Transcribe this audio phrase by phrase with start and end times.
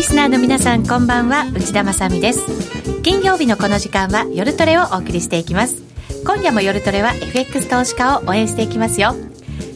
[0.00, 1.44] リスナーの皆さんこんばんは。
[1.54, 2.40] 内田まさです。
[3.02, 5.82] 金曜日のこの時間は夜トレをお送りしていきます。
[6.24, 9.14] 今夜も夜トレは FX 投資家を応援していきますよ。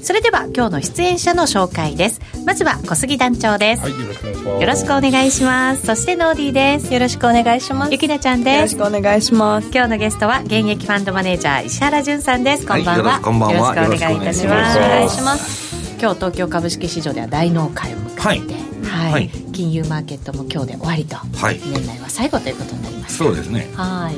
[0.03, 2.23] それでは今日の出演者の紹介です。
[2.47, 5.85] まずは小杉団長です、はい、よろしくお願いします。
[5.85, 6.95] そしてノーディーです。
[6.95, 7.93] よろしくお願いします。
[7.93, 8.77] ゆきなちゃんです。
[8.77, 9.69] よろしくお願いします。
[9.75, 12.67] 今日のゲストは現役ファンドマネージャー石原潤さんです。
[12.67, 13.77] こんばんは、はい、こんばんは。
[13.77, 14.79] よろしくお願いいたします。
[14.79, 15.75] お願いします。
[16.01, 18.55] 今日東京株式市場では大納会を迎えて、
[18.89, 23.19] はい、はい、金融マーケットも今日で終わりと、はい、年内は最後ということになります。
[23.19, 23.71] そうですね。
[23.75, 24.15] はい。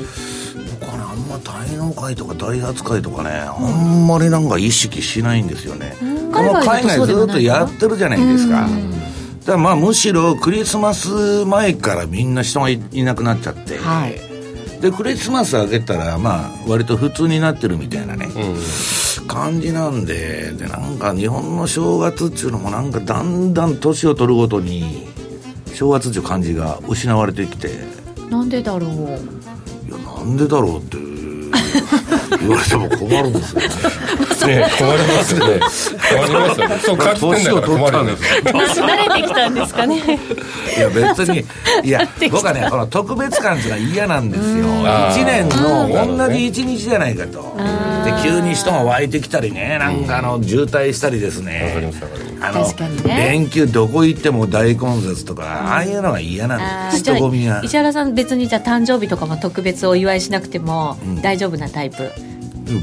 [0.79, 5.93] 僕はねあんま大納会とか大発会とかね、あんまりなんか意識しないんですよね、
[6.31, 8.67] 海外ずっとやってるじゃないですか、
[9.41, 25.07] だからまあむしろクリスマス前からみんな人がいなくなっちゃって、はい、でクリスマス明けたらまあ割と普通になってるみたいなね、うん、感じなんででなんか日本の正月っていうのもなんかだんだん年を取るごとに
[25.77, 27.69] 正月っていう感じが失われてきて
[28.31, 30.97] なんでだろういやなんでだろうって
[32.39, 33.67] 言われても困るんですよね。
[34.57, 35.59] ね困りますよね。
[36.15, 36.77] 困りますよね。
[36.79, 40.19] そう感じてんだから困るんです慣れてきたんですかね。
[40.77, 41.45] いや別に
[41.83, 44.65] いや 僕はねこの特別感っていうのは嫌なんですよ。
[45.11, 47.55] 一年の同じ一日じゃないかと。
[48.05, 51.91] で急に人が湧いてきたりねなんかあの渋滞したりですね。
[52.39, 52.71] あの
[53.05, 57.03] 連休どこ行っても大混雑とかああいうのが嫌なんです。
[57.03, 57.61] 人混みが。
[57.63, 62.11] 石原さん別にじゃ誕生日とかも特別お祝いしなくても大丈夫なタイプ。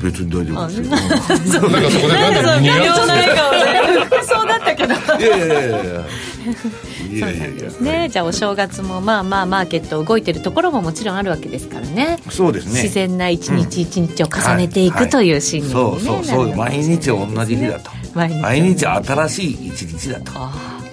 [0.02, 0.88] 別に大丈夫ですよ。
[0.90, 1.16] なんか
[1.48, 4.94] そこでなんで似合ってそうだったけど。
[4.94, 6.04] いやいやいやいや。
[6.44, 8.08] そうなんですね。
[8.10, 12.18] じゃあお正月もまあまあマーケット動いてるところももちろんあるわけですからね。
[12.30, 12.82] そうですね。
[12.82, 17.90] 自然な一日一日を重ねていくという心理に、ねそうそうそう毎日同じ日だと。
[18.14, 20.32] 毎日新しい一日だと。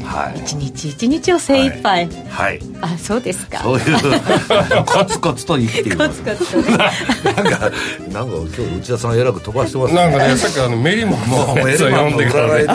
[0.03, 3.59] はい、一日一日を精一杯はい、あそうですか。
[3.59, 5.97] そういうコツコツと生きている。
[5.97, 6.77] コツコツとね。
[6.77, 7.71] なんか
[8.11, 10.01] なんか今日内田さんえらく飛ばしてますね。
[10.01, 12.65] なんかねさっきあのメリモンのやつを読んでからね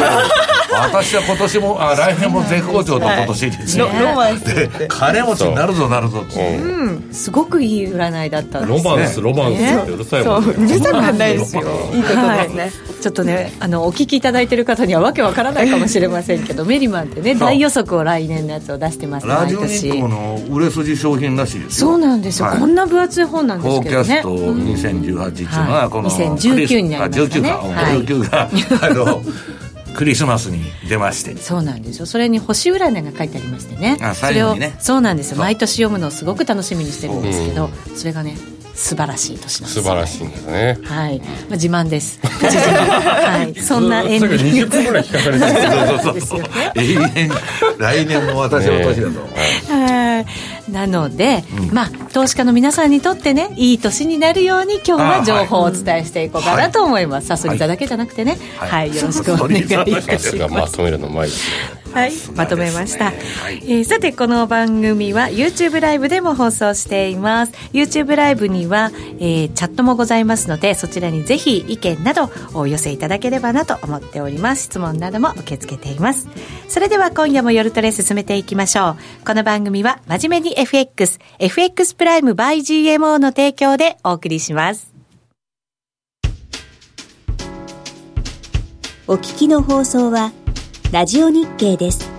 [0.79, 4.45] 私は今年もあ来年も絶好調と今年ですね、ロマンス。
[4.79, 7.09] で金持ちになるぞなるぞって、う。
[7.09, 10.61] ん、すごくいい占いだったロマンスロマンスってうるさいもん、ね、う。
[10.61, 11.63] るさくないですよ。
[11.95, 19.57] いいことですね、ちょっとねあのお聞きいただいてる方にはわけわからないかもしれませんけどメリマンってね大予測を来年のやつを出してますラジ
[20.03, 21.61] オ日光の売れ筋商品らしい。
[21.61, 24.23] ですそうなんですよ、はい、こんな分厚い本なんですけどね。
[24.23, 27.51] フォーキャスト2018っていうのはこの、はい、2019になりましたね。
[27.51, 29.23] あ19か、はい、19があの
[29.95, 31.37] クリスマスに出まして。
[31.37, 32.07] そうなんですよ。
[32.07, 33.99] それに星占いが書いてありましてね。
[34.03, 34.77] あ最後にね。
[34.79, 35.39] そうなんですよ。
[35.39, 38.37] 毎年読むのをすごく楽しみにしてるんですけどそれがね
[38.77, 40.79] 素晴らしい年なんです、素晴らしいんですね。
[40.85, 42.21] はい、まあ、自慢です。
[42.23, 43.61] はい。
[43.61, 44.67] そんなエンディング。
[44.67, 46.43] 20分ぐらい聞かされてるそうそうそう
[46.77, 47.31] 永遠
[47.79, 49.73] 来年も私の年だと。
[49.73, 50.27] はい。
[50.71, 57.29] なので、うん、まあ投資家の皆さんにとってねいい年になるように今日は情報をお伝えしていこうかなと思います。
[57.29, 60.51] さすがだけじゃなくてね、はい、はい、よろしくお願いいたします。
[60.51, 63.13] まとめるの前ですはい、まとめました、は
[63.51, 67.53] い、えー、さてこの番組は YouTube ライブでも放送しています。
[67.73, 74.65] YouTube ライブには、えー、チャットもございますのでそちらにぜひ意見などお寄せいただければなと思っております。
[74.65, 76.29] 質問なども受け付けています。
[76.69, 78.97] それでは今夜も夜トレ進めていきましょう。
[79.25, 84.93] この番組は真面目に FX FX プライム by GMO の提供でお送りします。
[89.09, 90.33] お聞きの放送は
[90.93, 92.16] ラジオ日経です。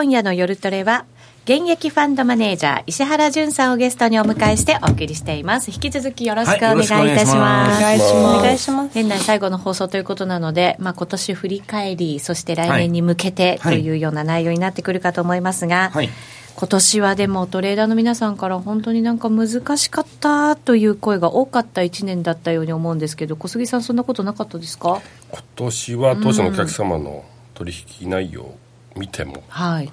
[0.00, 1.06] 今夜の夜トレは
[1.42, 5.72] 現役ファンドマネージャー石原淳さんをゲストにお迎えしてお送りしています。
[5.72, 6.86] 引き続きよろしくお願いい
[7.16, 8.94] たします、お願いします。
[8.94, 13.80] 年内最後の放送ということなので、まあ、今年振り返りそして来年に向けてとはい。
[13.84, 16.08] いうような内容になってくるかと思いますが、はい。
[16.54, 25.02] 今年はでもトレーダーの皆さんから本当になんか難しかったという声が多かった1年だったように思うんですけど小杉さんそんなことなかったですか？
[25.32, 27.24] 今年は当社のお客様の
[27.54, 28.58] 取引内容を
[28.98, 29.90] 見ても、はい、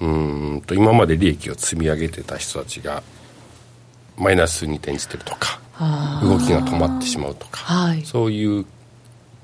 [0.00, 3.02] うーんと今まで利益を積み上げてた人たちが
[4.16, 8.02] マイナスに転じてるとかあ動きが止まってしまうとか、はい。
[8.04, 8.66] そういう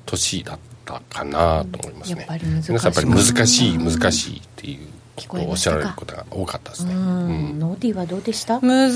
[0.05, 2.69] 年だったかなと思いますね、やっぱり難しい。
[2.69, 4.89] 皆さんやっぱり難しい難しいっていう
[5.49, 7.57] おっしゃられることが多かったですね、ううん。
[7.57, 8.61] ん、ノーディーはどうでした？
[8.61, 8.93] 難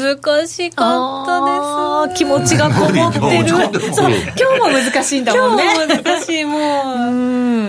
[0.47, 2.19] しかったです。
[2.19, 3.49] 気持ちがこもってる。
[3.95, 5.65] そう今日も難しいんだもんね。
[5.75, 6.61] 今日も難しい、もう。
[6.61, 7.15] う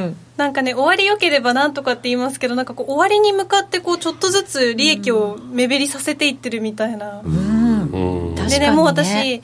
[0.10, 7.22] んなんかね、終わり良ければなんとかって言いますけど、なんかこう、終わりに向かってこう、ちょっとずつ利益を目減りさせていってるみたいな。
[7.24, 8.36] うん。
[8.36, 8.60] 確かにね。
[8.60, 9.42] でね、もう私、12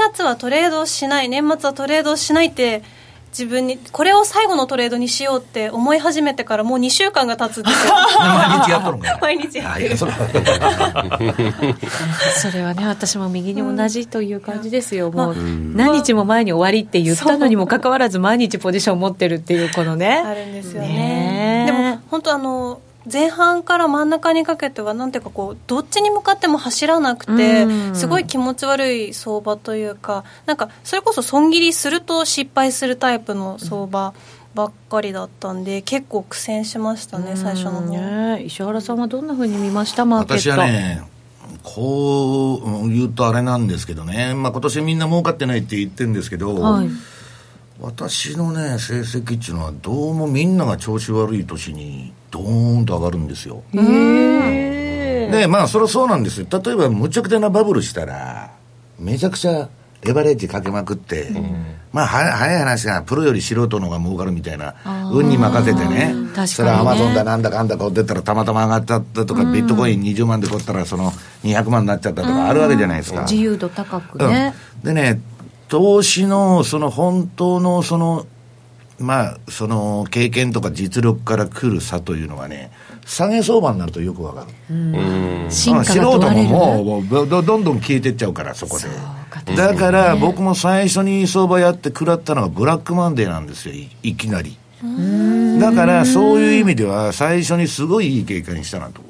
[0.00, 2.82] 月はトレードをしない、年末はトレードをしないって、
[3.36, 7.92] 自分に、これを最後のトレードにしようって思い始めてからもう2週間が経つんですよ。
[8.18, 9.96] 毎日やっとるん 毎日やってる。
[9.98, 10.06] そ
[12.50, 12.72] れは。
[12.80, 20.22] ね私も右に同じという感じですよ、もう何日も前に終わりって言ったのにもかかわらず毎日ポジション持ってるっていうこのね。
[20.24, 20.88] あるんですよね。
[20.88, 21.72] ねえ。
[21.72, 22.80] でも本当あの
[23.10, 27.96] 前半から真ん中にかけてはなんていうかこうどっちに向かっても走らなくてうん。
[27.96, 34.12] すごい気持ち悪い相場というかなんかそれこそ損切りすると失敗するタイプの相場
[34.54, 37.80] ばっかりだったんで結構苦戦しましたね最初の方。
[37.86, 40.50] ね石原さんはどんなふうに見ましたマーケット？
[40.50, 41.02] 私はね
[41.62, 46.88] こう言うとあれなんですけどね、まあ、今年みんな儲かってないって言ってるんですけど、はい。
[47.78, 53.62] 私のね成績っていうのはどうもみんなが調子悪い年にドーンと上がるんですよ。
[53.72, 56.46] でまあそれはそうなんですよ。
[56.50, 58.52] 例えばむちゃくちゃなバブルしたら
[58.98, 59.68] めちゃくちゃ
[60.02, 61.30] レバレッジかけまくって、
[61.92, 64.74] まあは早い話がプロより素人の方が儲かるみたいな
[65.12, 66.12] 運に任せてね。
[66.12, 66.46] 確かにね。
[66.46, 71.10] それはアマゾンだなんだかんだこう出たらたまたま上がっちゃったとか、ビットコイン20万で買ったらその
[71.42, 74.54] 200万になっちゃったとかあるわけじゃないですか、自由度高くね、
[74.84, 75.20] うん、でね
[75.68, 78.26] 投資のその本当のその
[78.98, 82.70] まあその経験とか実力から来る差というのはね
[83.04, 88.86] 下げ相場になるとよくわかる、進化が素人ももうもうどんどん消えてっちゃうからそこで。
[89.54, 94.58] だから僕も最初に相場やって食らったのがブラックマンデーなんですよいいきなり。
[95.60, 99.02] だからそういう意味では最初にすごいいい経験したなと。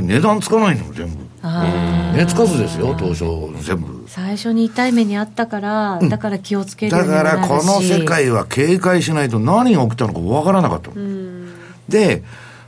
[0.00, 1.24] 値段つかないの全部。
[1.42, 3.24] 値つかずですよ当初
[3.66, 11.48] 全部最初に痛い目にあったから、だから気をつけるよだからこの世界は警戒しないと何が起きたのかわからなかったの。
[11.88, 12.22] で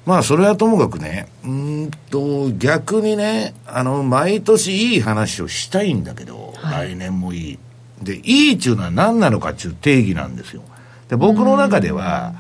[0.07, 7.59] まあそれはともかくねうーんと逆にねあの毎年いい話をしたいんだけど、来年もいい。
[8.03, 10.63] でいいっていうのは何なのかっていう定義なんですよ。
[11.11, 12.33] で僕の中では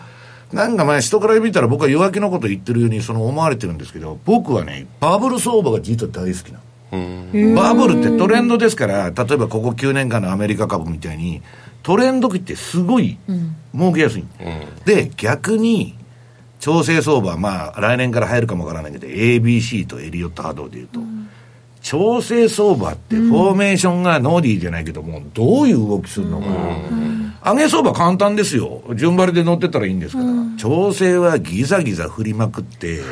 [0.50, 6.64] なんかまあ人から見たら僕は弱気のこと言ってるようにその思われてるんですけど僕はねバブル相場が実は大好きなの
[7.54, 11.42] バブルってトレンドですから、例えばここ9年間のアメリカ株みたいに、
[11.82, 13.18] トレンド期ってすごい
[13.74, 14.24] 儲けやすい。
[14.84, 15.96] で、逆に、
[16.58, 21.00] 調整相場、まあ、来年から入るかもわからないけど、ABC とエリオット波動でいうと、
[21.82, 26.46] 調整相場ってフォーメーションがノーディーじゃないけども、どういう動きするのか。
[27.44, 28.82] 上げ相場簡単ですよ。
[28.94, 30.30] 順張りで乗ってったらいいんですから。
[30.56, 33.02] 調整はギザギザ振りまくって、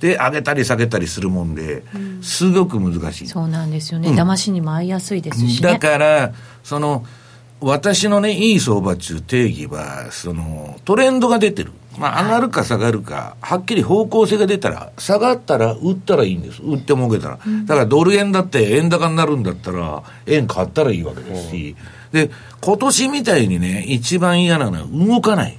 [0.00, 1.82] で、上げたり下げたりするもんで、
[2.22, 3.26] すごく難しい。
[3.26, 7.04] そうなんですよね、騙しにも合いやすいですしねだから、その、
[7.60, 11.72] 私のね、いい相場っていう定義は、その、トレンドが出てる。
[11.98, 16.60] まあ、上がるか下がるか、はっきり方向性が出たら、下がったら売ったらいいんです。
[16.62, 17.38] 売って儲けたら。
[17.64, 21.76] だからドル円だって円高になるんだったら、円買ったらいいわけですし。
[22.12, 25.56] で、今年みたいにね、一番嫌なのは動かない。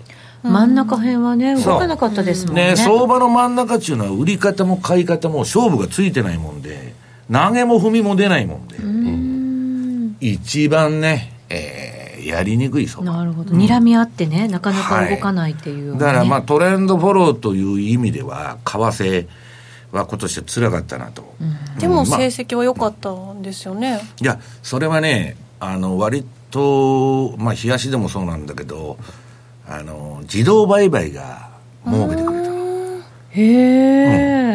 [0.51, 1.73] 真ん中辺はねそう。
[1.73, 2.69] 動かなかったですもんね。
[2.71, 6.93] ね、相場の真ん中っていうのは売り方も買い方も勝負がついてないもんで、
[7.31, 13.13] 投げも踏みも出ないもんで、一番ね、えーやりにくい相場。
[13.13, 19.27] なるほど、睨み合ってねなかなか動かないっていうようなね、だからまあトレンドフォローという意味では、為替
[19.91, 21.23] は今年は辛かったなと。
[21.79, 22.05] でもまあ。
[22.05, 28.97] 成績は良かったんですよね、いや、それはね、あの、割と、まあ、冷やしでもそうなんだけど、
[29.69, 31.49] あの、自動売買が
[31.85, 32.47] 儲けてくれた。
[33.29, 33.43] へ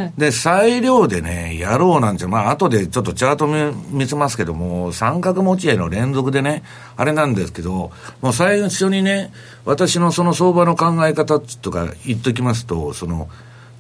[0.09, 6.65] え、で、裁量でね、やろうなんて、まあ、後でちょっとチャート見見せますけども、三角持ち合いの連続でね、
[6.97, 9.33] あれなんですけど、もう最初にね、
[9.65, 13.29] 私のその相場の考え方とか言っときますと、その、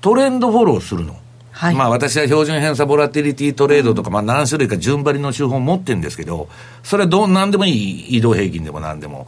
[0.01, 1.17] トレンドフォローするの。
[1.53, 6.49] はいまあ私は標準偏差ボラティリティトレードとか、まあ何種類か順張りの手法を持ってるんですけど、
[6.83, 9.27] それはどう、なんでもいい移動平均でも何でも。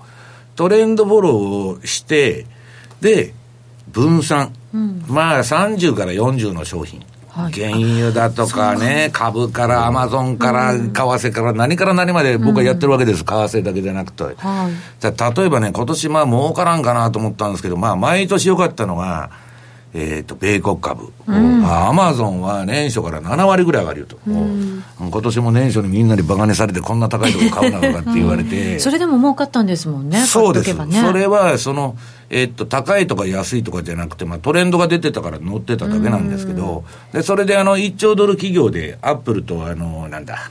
[0.57, 1.35] トレンドフォロー
[1.81, 2.47] をして、
[3.01, 3.35] で、
[3.89, 4.53] 分散。
[5.07, 7.01] まあ30から40の商品。
[7.29, 13.25] はい原油だとかね、株からアマゾンから為替から何から何まで僕はやってるわけです。
[13.25, 14.23] 為替だけじゃなくて。
[14.23, 14.35] はい
[15.01, 19.31] じゃあ例えばね、今年まあ儲からんかなと思ったんですけど、まあ毎年良かったのが、
[19.97, 21.13] えっ、と、米国株。
[21.29, 24.19] アマゾンは年初から7割ぐらい上がるよと。
[24.27, 28.81] 今年も年初にみんなにバカにされてこんな高いとこ買うなとかって言われて。
[28.81, 30.87] それでも儲かったんですもんねそうです。
[30.87, 31.97] ねそれは、その、
[32.29, 40.51] えっと、高いとか安いとかじゃなくて、まあ、トレンドが出てたから乗ってただけなんですけど、で、それで、あの、1兆ドル企業で、アップルと、あの、なんだ、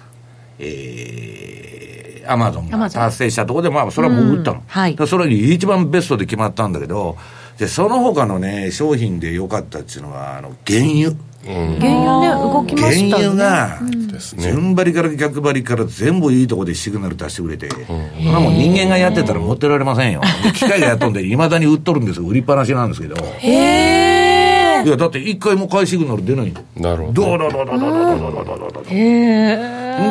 [0.60, 4.60] えー、アマゾンが達成したところで、まあ、それはもう売ったの。
[4.60, 7.18] うんはいでそれに一番ベストで決まったんだけど、
[7.58, 11.12] で、その他のね、商品で良かったっていうのは、あの、原油。
[11.46, 13.80] 原油ね動きま原しね油が、
[14.14, 17.76] ですね順張りから逆張りから全部いいとこでシグナル出してくれて、こ
[18.24, 20.22] れはもう人間がやってたら持ってられませんよ。
[20.42, 22.26] で機械がやっとんで、いまだに売っとるんですよ。
[22.26, 23.16] 売りっぱなしなんですけど。
[23.40, 26.66] へえいや、だって一回も買いシグナル出ないんだよ。
[26.78, 29.58] なるほどどうどうどうどうどうどうどうどうどうどうどうへえ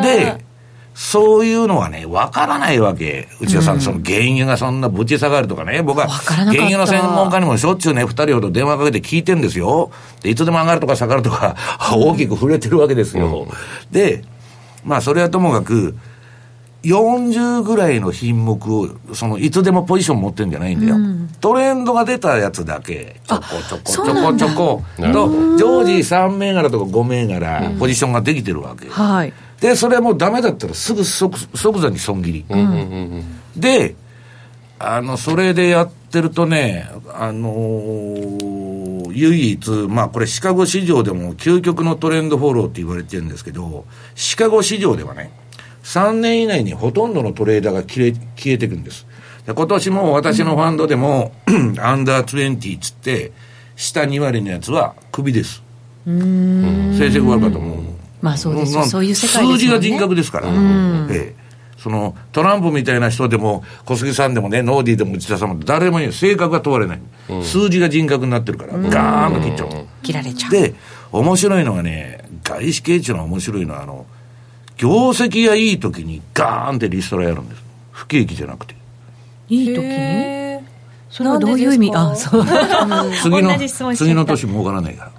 [0.02, 0.41] で、
[0.94, 3.28] そういうのはね、わからないわけ。
[3.40, 9.90] 内田さん、その原油がそんなぶち下がるとかね、僕は原油の専門家にもしょっちゅうね、二人ほど電話かけて聞いてんですよ。
[10.22, 11.56] で、いつでも上がるとか下がるとか、
[11.96, 13.46] 大きく触れてるわけですよ。
[13.90, 14.22] で、
[14.84, 15.96] まあ、それはともかく、
[16.84, 20.96] 40ぐらいの品目を、その、いつでもポジション持ってるんじゃないんだよ。
[21.40, 28.92] トレンドが出たやつだけ、ちょこちょこちょこちょこ、と、常時3銘柄とか5銘柄、ポジションができてるわけよ。
[28.92, 32.44] はいで、それはもうダメだったらすぐ即即座に損切り。
[33.56, 33.94] で、
[34.80, 38.62] あの、それでやってるとね、あのー
[39.14, 45.30] 唯一、まあこれシカゴ市場でも究極のトレンドフォローって言われてるんですけど、シカゴ市場ではね、
[45.84, 49.06] 3年以内にほとんどのトレーダーが消え消えていくんです。
[49.46, 51.32] で今年も私のファンドでも、
[51.78, 53.32] アンダー20っつって、
[53.76, 55.62] 下2割のやつはクビです。
[56.06, 57.91] 成績悪かったもん。
[58.22, 58.80] まあそうですよ。
[58.82, 59.52] んそういう世界ね。
[59.52, 60.48] 数字が人格ですから。
[61.10, 61.42] ええ。
[61.76, 67.00] そのトランプみたいな人でも、小杉さんでもね、ノーディーでも内田さんも誰もいない性格が問われない、
[67.42, 69.86] 数字が人格になってるから、ガーンと切っちゃう。
[70.00, 70.50] 切られちゃう。
[70.52, 70.74] で、
[71.10, 74.06] 面白いのがね、外資系っていうのは面白いのは、あの、
[74.76, 77.62] 業績がいい時にガーンってリストラやるんです。
[77.90, 78.76] 不景気じゃなくて。
[79.48, 80.60] いい時に？
[81.10, 81.92] それはどういう意味？
[81.94, 82.46] あそう。
[83.22, 83.58] 次の
[83.96, 85.10] 次の年儲からないから。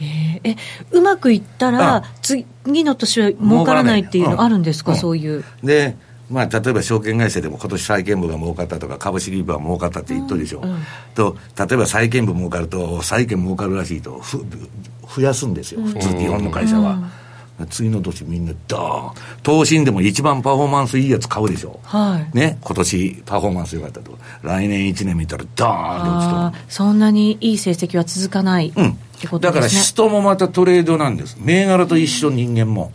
[0.00, 0.56] え
[0.90, 2.04] うまくいったらあ。
[2.22, 2.46] 次
[2.84, 4.98] の年は儲からないっていうのあるんですか、うん。
[4.98, 5.44] そういう。
[5.62, 5.96] で、
[6.30, 10.62] まあ、例えば証券会社でも今年債券部が儲かったとか株式部は儲かったって言っとるでしょ、
[11.14, 14.44] と例えば債券部儲かると債券儲かるらしいとふ
[15.16, 15.82] 増やすんですよ。
[15.82, 17.00] 普通日本の会社は、
[17.66, 19.14] 次の年みんなドーン。
[19.42, 22.36] 投信でも一番パフォーマンスいいやつ買うでしょ、はい。
[22.36, 22.58] ね？
[22.60, 24.18] 今年パフォーマンス良かったと。
[24.42, 28.90] 来年1年見たらドーンって落ちとるあーそんなにいい成績は続かないうん。
[28.90, 31.36] ってことだから人もまたトレードなんです。
[31.40, 32.92] 銘柄と一緒人間も。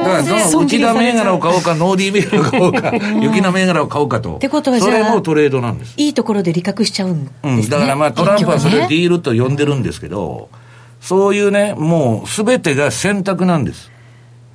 [0.00, 4.36] だからどの内田銘柄を買おうかノーディー銘柄を買おうか雪菜銘柄を買おうかと。
[4.36, 5.94] ってことはそれもトレードなんです。
[5.98, 10.48] いいところで利確しちゃうんですね、うん、だからまあトランプはそれをデ結ィールと呼んでるんですけど、
[11.00, 13.90] そういうね、もうすべてが選択なんです。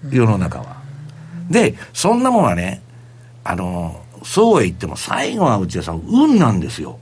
[0.09, 0.77] 世の中は。
[1.49, 2.81] で、そんなもんはね、
[3.43, 6.99] あの、そうは言っても最後は内田さん、運なんですよ。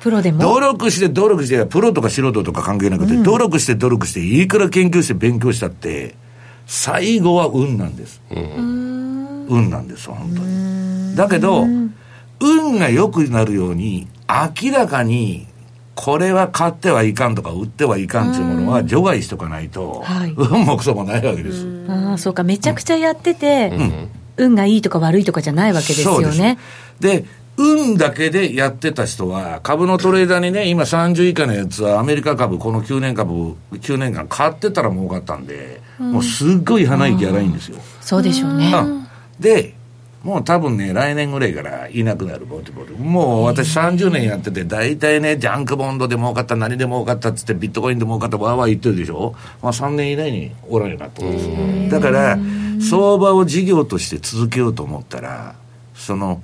[0.00, 0.38] プロでも？
[0.38, 6.14] 努力して努力して、プロとか素人とか関係なくて、努力して努力して、いくら研究して勉強したって、
[6.66, 8.20] 最後は運なんです。
[8.30, 11.16] 運なんです、本当に。
[11.16, 11.66] だけど、
[12.40, 15.46] 運が良くなるように、明らかに、
[16.02, 20.32] これは買ってはいかんとか売ってはいかんっていうものは除外しとかないと、はい。
[20.34, 21.66] 運もクソもないわけです。
[21.90, 22.42] ああそうか。
[22.42, 23.70] めちゃくちゃやってて、
[24.38, 26.56] 運がいいとか悪いとかじゃないわけですよね。
[27.00, 27.24] でで、
[27.58, 37.78] 運だけでやってた人は、株のトレーダーにね、今30以下のやつはアメリカ株、この9年株、9年間買ってたら儲かったんで、もうすっごい鼻息荒いんですよ。
[38.00, 39.06] そうでしょうね、うん。
[39.38, 39.74] で、
[40.22, 42.92] もう多分ね、来年ぐらいからいなくなる、ボテボテ。
[42.92, 49.34] もう私30年やってて、大体ね、ジャンクボンドで儲かった、何で儲かったっつって、ビットコインで儲かった、わーわー言ってるでしょ。
[49.62, 51.90] まあ3年以内におらんよなってるんです。
[51.90, 52.38] だから、
[52.80, 55.54] 相場を事業として続けようと思ったら、
[55.94, 56.42] その、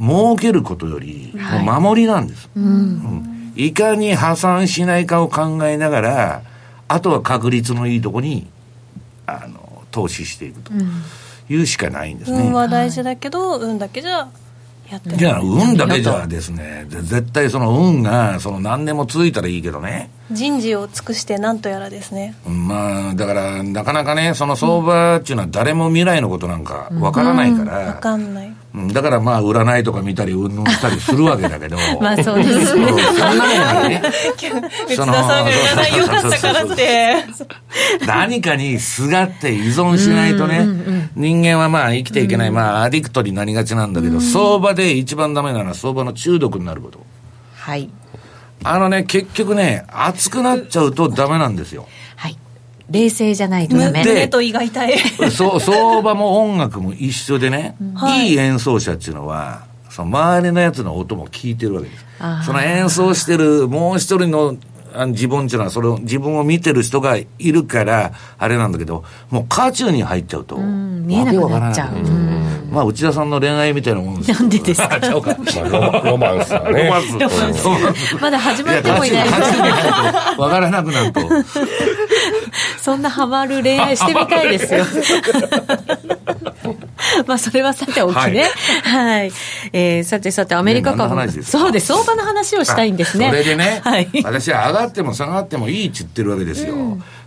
[0.00, 1.34] 儲けることより、
[1.64, 2.48] 守りなんです。
[2.56, 3.52] うん。
[3.56, 6.42] いかに破産しないかを考えながら、
[6.86, 8.46] あとは確率のいいとこに、
[9.26, 10.72] あの、投資していくと
[11.48, 12.38] いうしかないんですね。
[12.38, 14.28] 運は大事だけど、運だけじゃ
[14.90, 15.18] やってない。
[15.18, 22.34] じゃあ、運だけじゃですね、ぜ絶対その運が、その何年も続いたらいいけどね、人事を尽くしてなんとやらですね。
[22.46, 28.48] まあだからなかなかねその相場っていうのは誰も未来のことなんかわからないから、分かんない。
[28.48, 31.76] うんだからまあ占いとか見たりうんぬんしたりするわけだけど。
[32.00, 32.82] まあそうですね。
[32.84, 34.02] うんそんなのがね。
[34.86, 37.24] 内田さんが占いよかったからって。
[38.06, 40.66] 何かにすがって依存しないとね、
[41.16, 47.04] 人間はまあ生きていけない、まあアディクトになりがちなんだけど、相場で一番ダメなのは相場の中毒になること。
[47.56, 47.90] はい。
[48.64, 51.86] あのね、結局ね、熱くなっちゃうとダメなんですよ。
[52.90, 54.02] はい冷静じゃないとダメ。
[54.02, 54.98] で胸と胃が痛い。
[55.30, 57.76] そう、相場も音楽も一緒でね、
[58.24, 62.04] い、い演奏者っていうのは、その周りのやつの音も聞いてるわけです。
[62.46, 64.56] その演奏してるもう一人の
[64.94, 71.88] あの自分っていうのは、それを自分を見てる人がいるから、あれなんだけど、もう渦中に入っちゃうと、ん見えなくなっちゃう。
[71.88, 72.47] わけわからなくなる
[72.78, 74.98] まあ、内田さんの恋愛みたいなもんですよなんでですか？
[75.00, 75.20] ロ
[76.16, 77.08] マンスはねロマンス。
[77.60, 79.28] そうなんですまだ始まってもいない
[80.38, 81.20] わからなくなると。
[82.80, 84.84] そんなハマる恋愛してみたいですよ。
[87.26, 88.44] まあそれはさておきね。
[88.84, 89.32] はい。
[89.72, 93.26] えーさてさて、アメリカ株ねそうです、相場の話をしたいんですね。
[93.28, 94.08] それでね、はい。
[94.22, 96.76] 私は上がっても下がってもいいって言ってるわけですよ。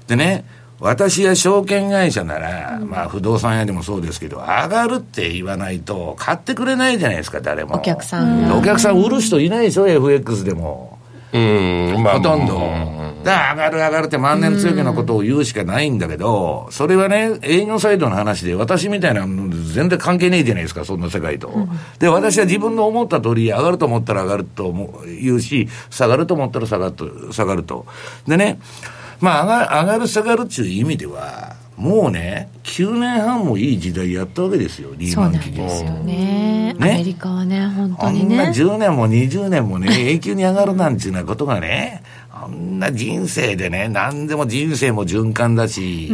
[0.08, 0.46] でね、
[0.81, 7.75] 私や証券会社なら、まあ不動産屋でもそうですけど、上がるって言わないと買ってくれないじゃないですか、誰も。
[7.75, 10.97] お客さんがお客さん売る人いないでしょ、FX でも。
[11.33, 12.57] うんまあほとんど。
[12.57, 21.67] うんだから上がる上がるって万年強気のことを言うしかないんだけど、それはね、営業サイドの話で、私みたいなの全然関係ねえじゃないですか、そんな世界と。
[22.00, 27.85] で、私は自分の思った通り、上がると思ったら上がると思う言うし、下がると思ったら下がると、下がると。
[28.27, 28.59] でね、
[29.21, 36.75] まあ上が上がる下がるっていう意味では、もうね、9年半もいい時代やったわけですよ、リーマン期ですよね。
[36.77, 38.43] アねメリカはね、本当こんなにね。
[38.49, 46.11] 10年も20年もね、 永久に上がるなんていうようなことがね、あんな人生でね、何でも人生も循環だし、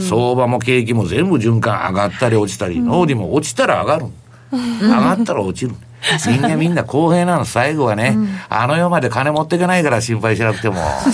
[0.00, 4.06] 相場も景気も全部循環上がったり落ちたり、脳裏も落ちたら上がる。
[4.82, 5.74] 上がったら落ちる。
[6.28, 8.16] みんなみんな公平なの、最後はね、
[8.48, 10.76] あの世まで金持っていかないから心配しなくても。
[10.76, 11.12] 本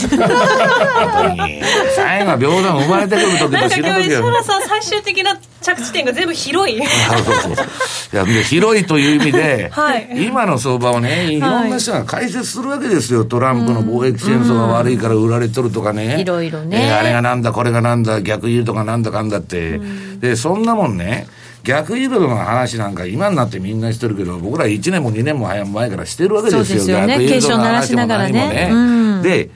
[1.37, 1.62] 当に。
[1.94, 4.22] 最後は平等生まれてくる時と死ぬ時は。
[4.22, 6.79] 原さん最終的な着地点が全部広い。
[6.79, 7.66] そうそうそう。
[8.12, 10.09] いやで広いという意味で、はい。
[10.27, 11.40] 今の相場をね、い。
[11.40, 16.25] ろんな人が解説するわけですよ、トランプの貿易戦争が悪いから売られとるとかね、い。
[16.25, 16.87] ろいろね。
[16.87, 19.81] えーあれがなんだ、これがなんだ、逆輸入とかなんだかんだって、
[20.20, 21.27] でそんなもんね、
[21.66, 27.18] 逆輸入の話なんか今になってみんなしてるけど、僕ら1年も2年も早く前からしてるわけですよ、そうですよね。
[27.18, 28.68] 鳴らしながらね。
[28.70, 29.22] うん。
[29.22, 29.50] で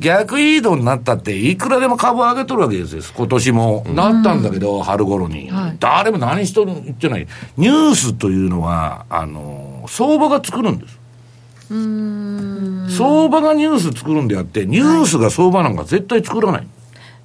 [0.00, 3.86] 逆移動になったって、いくらでも株上げとるわけですよ、今年も。
[3.94, 5.76] なったんだけど、春頃に、はい。
[5.78, 7.28] 誰も何しとる言ってない。
[7.56, 10.98] ニュースというのは、あの、相場が作るんです。
[12.96, 16.66] 相場がニュース作るんであって、ニュースが相場なんか絶対作らない。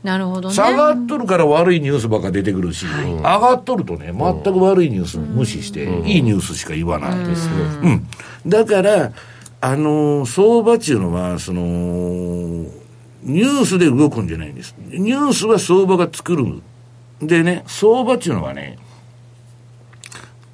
[0.07, 0.55] なるほどね。
[0.55, 7.25] 下がっとるから悪いニュースばっか出てくるし、上がっとるとね、全く悪いニュース無視して、いいニュースしか言わない。
[7.25, 7.53] ですね。
[7.83, 8.07] うん。
[8.49, 9.11] だから、
[9.59, 11.61] あのー相場っていうのは、その、
[13.23, 14.73] ニュースで動くんじゃないんです。
[14.87, 16.61] ニュースは相場が作る。
[17.21, 18.77] でね、相場っていうのはね、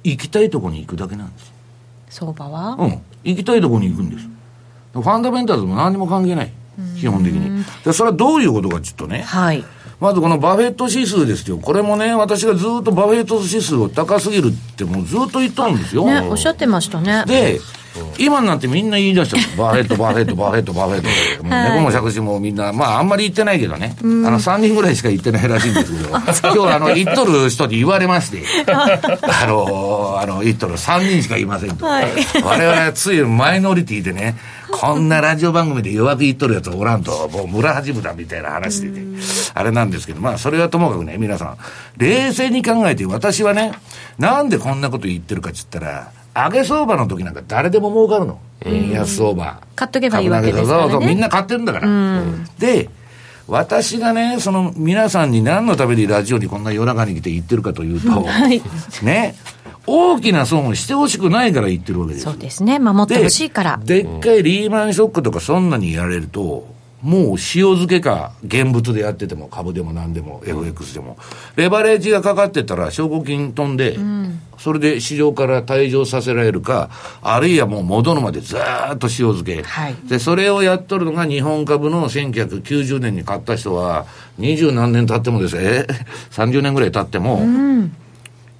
[0.02, 1.52] 行きたいとこに行くだけなんです。
[2.08, 2.76] 相場は？
[2.76, 3.00] うん。
[3.22, 4.26] 行きたいとこに行くんです。
[4.94, 6.52] ファンダメンタルズも何にも関係ない。
[6.98, 7.64] 基本的に。
[7.84, 9.22] でそれはどういうことかちょっとね。
[9.22, 9.64] はい。
[10.00, 11.58] まずこのバフェット指数ですよ。
[11.58, 16.04] これもね、私がずっとバフェット指数を高すぎるってもうずっと言ったんですよ。
[16.04, 17.24] ね、おっしゃってましたね。
[17.26, 17.60] で、
[18.18, 21.44] 今になってみんな言い出したバフェット、バフェット、バフェット、バフェット。
[21.44, 23.96] もう猫も杓子もみんな、まああんまり言ってないけどね。
[24.00, 26.22] あの3人ぐらいしか言ってないらしいんですけど、今
[26.68, 31.86] 日あの言っとる人に言われまして、 あの、あの言っとる3人しかいませんと。
[31.86, 34.36] 我々はついマイノリティでね、
[34.80, 39.18] こんなラジオ番組で弱く言っとるやつおらんと、もう村八分だみたいな話でね、
[39.54, 41.58] あれなんですけど、まあそれはともかくね、皆さん、
[41.96, 43.72] 冷静に考えて、私はね、
[44.18, 48.40] なんでこんなこと言ってるかっつったら、上げ相場の時なんか誰でも儲かるの。
[48.64, 49.60] 円安相場。
[49.76, 51.88] 買っとけばいいわけですからねそうそう、みんな買ってるんだから。
[52.58, 52.88] で、
[53.46, 58.24] 私がね、その皆さんに何のためにラジオにこんな夜中に来て言ってるかというと、
[59.04, 59.34] ね、
[59.86, 62.78] 大きな損をしてほしくないから言ってるわけですよそうですね。
[62.78, 63.80] 守ってほしいから。
[63.84, 67.36] でっかいリーマンショックとかそんなにやられると、もう塩
[67.76, 71.18] 漬けか、現物でやってても、株でも何でも、FX でも、
[71.54, 73.98] レバレッジがかかってたら、証拠金飛んで、
[74.56, 76.88] それで市場から退場させられるか、
[77.20, 79.62] あるいはもう戻るまでずーっと塩漬け。
[79.62, 84.06] はいで、それをやっとるのが日本株の1990年に買った人は、
[84.38, 85.86] 二十何年経ってもですね、え
[86.30, 87.42] 30年ぐらい経っても、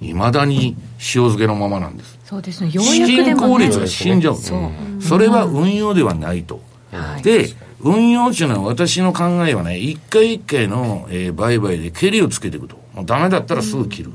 [0.01, 2.17] いまだに塩漬けのままなんです。
[2.25, 2.71] そうですね。
[2.71, 4.35] よう資やくでもね金効率が死んじゃう。
[4.35, 5.01] そう。
[5.01, 6.61] それは運用ではないと。
[6.91, 7.49] はいで、
[7.81, 12.77] 運用っていうのは私の考えはね、一回一回の、えー売買で蹴りをつけていくと。
[12.93, 14.11] もうダメだったらすぐ切る。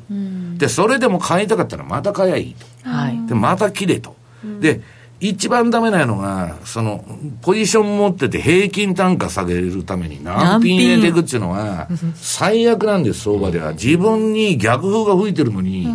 [0.57, 2.88] で、それでも買いたかったらまた買えばいいと。
[2.88, 3.27] はい。
[3.27, 4.16] で、また切れと。
[4.61, 4.81] で、
[5.20, 7.04] 一番ダメなのが、その、
[7.42, 10.76] ポジション持ってて平均単価下げるために難品？
[10.76, 13.72] 入れていくっていうのは、最悪なんです、相場では。
[13.72, 15.88] 自分に逆風が吹いてるのに、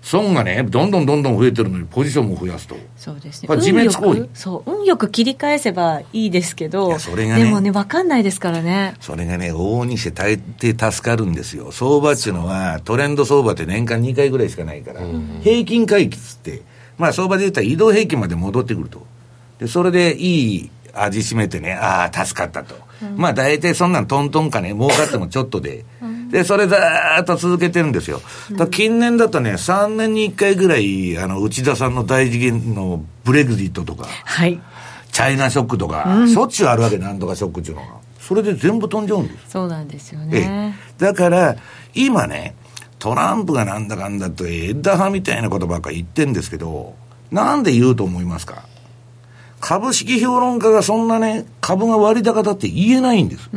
[0.00, 2.74] 損がね、どんどんどんどん増えてるのに、ポジションも増やすと。
[2.96, 3.46] そうですね。
[3.46, 8.94] これ自滅行為そう、運よく切り返せばいいですけいど、やそれがねでもね、わかんないですからね。
[9.00, 11.70] それがね、往々にして大抵助かるんですよ。
[11.70, 15.02] 相場っていうのは、トレンド相場って年間2回ぐらいしかないから、
[15.42, 16.62] 平均回帰っつって、
[17.02, 19.04] まあ相場で言ったら移動平均まで戻ってくると。
[19.58, 22.76] で、それでいい味しめてね、ああ、助かったと。
[23.16, 25.84] まあ大体そんなんトントンかね、儲かってもちょっとで。
[26.30, 28.22] で、それずーっと続けてるんですよ。
[28.52, 34.60] だから近年だとね、3年に1回ぐらい、あの、内田さんの大事件のブレグジットとか、はい。
[35.10, 37.88] チャイナショックとか、しょっちゅうあるわけ、なんとかショックっていうのが。
[38.20, 39.50] それで全部飛んじゃうんです。
[39.50, 40.76] そうなんですよえね。
[41.00, 41.56] え、だから、
[41.94, 42.54] 今ね、
[43.02, 46.94] トランプがなんだかんだと、エッダ派みたいなことばっかり言ってんですけど、
[47.32, 48.62] なんで言うと思いますか？
[49.60, 53.50] 株式評論家がそんなね、株が割高だって言えないんです。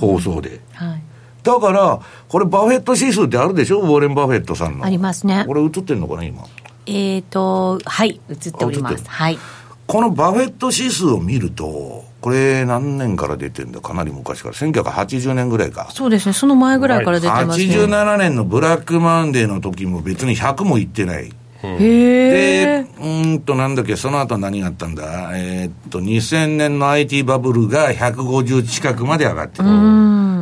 [0.00, 0.60] 放送で。
[0.72, 1.02] はい。
[1.44, 3.82] だから、これバフェット指数ってあるでしょ？
[3.82, 4.84] ウォーレン・バフェットさんの。
[4.84, 6.42] ありますねこれ映ってんのかな今？
[6.86, 9.04] えーと、はい、映っております。
[9.06, 9.38] はい。
[9.86, 13.80] このバフェット指数を見ると、これ何年から出てんだ？
[13.80, 14.54] かなり昔から。
[14.54, 15.88] 1980年ぐらいか。
[15.90, 17.64] そうですね、その前ぐらいから出てますね。
[17.64, 21.32] 87年のブラックマンデーの時も別に100もいってない。
[21.62, 22.98] へで、ー。
[22.98, 25.32] うーんとなんだっけ、その後何があったんだ？
[25.34, 29.68] えーっと、2000年の IT バブルが150近くまで上がってる。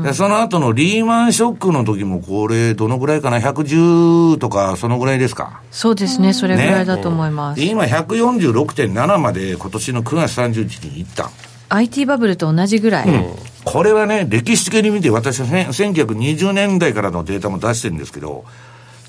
[0.02, 5.60] でその後のリーマンショックの時もこれ、どのぐらいかな ?110 とか、そのぐらいですか？
[5.72, 7.60] そうですね、それぐらいだと思います。
[7.60, 11.30] で今146.7まで今年の9月30日に行った。
[11.68, 13.08] IT バブルと同じぐらい。
[13.64, 18.44] これはね、歴史的に見て、私はね1920年代からのデータも出してるんですけど、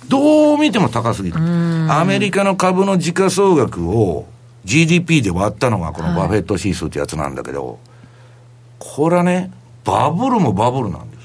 [0.08, 1.38] どう見ても高すぎる。
[1.38, 4.28] アメリカの株の時価総額を
[4.66, 7.80] GDP で割ったのがこのバフェット指数ってやつなんだけど、
[8.80, 9.52] これはね、
[9.86, 11.20] バブルもバブルなんです。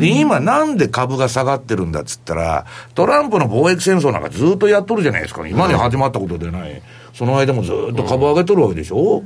[0.00, 5.46] で、今なんで株が下がってるんだっつったら、トランプの貿易戦争なんかずっとやっとるじゃないですか。
[5.46, 6.80] 今まで始まったことでない。
[7.12, 9.22] その間もずっと株上げとるわけでしょ、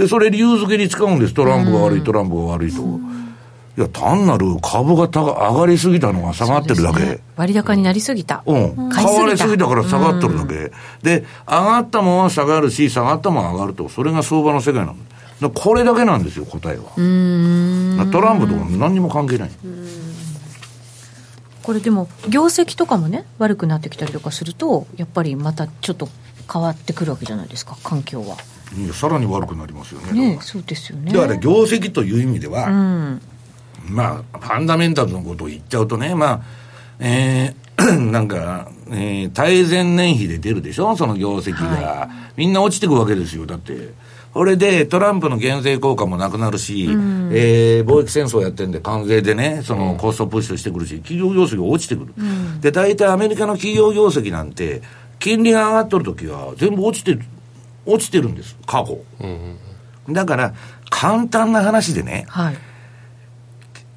[0.00, 1.34] で、それ理由付けに使うんです。
[1.34, 2.80] トランプが悪い、トランプが悪いと。
[2.80, 7.00] いや、単なる株が高上がりすぎたのが下がってるだけ。
[7.00, 8.42] ね割高になりすぎた。
[8.46, 8.88] うん。
[8.88, 10.72] 買われすぎたから下がってるだけ。
[11.02, 13.90] で、上がったもんは下がるし、下がったもんは上がると。
[13.90, 14.94] それが相場の世界な
[15.42, 15.50] の。
[15.50, 16.92] これだけなんですよ、答えは。
[18.10, 19.50] トランプとか何にも関係ない。
[21.62, 26.08] これでも、業績とかもね、悪くなってきたりとかすると、やっぱりまたちょっと
[26.50, 28.38] 変わってくるわけじゃないですか、環境は。
[28.92, 30.12] さらに悪くなりますよね。
[30.12, 31.12] ねそうですよね。
[31.12, 33.22] だから業績という意味では、うん。
[33.88, 36.40] まあ、ファンダメンタルズのことを言っちゃうとね、まあ、
[37.00, 37.80] えー
[38.12, 40.94] なんか、えー対前年比で出るでしょ？
[40.96, 43.46] その業績が、みんな落ちてくわけですよ。
[43.46, 43.94] だって。
[44.32, 46.84] これでトランプの減税効果もなくなるし、
[47.32, 52.14] えー貿易戦争やってんで関税でね、そのコストプッシュしてくるし、企業業績が落ちてくる。
[52.60, 54.82] で、大体アメリカの企業業績なんて、
[55.18, 57.22] 金利が上がっとるときは全部落ちてる、
[57.90, 58.98] 落ちてるんです、過去。
[60.08, 60.54] だから、
[60.90, 62.58] 簡単な話でね、はい。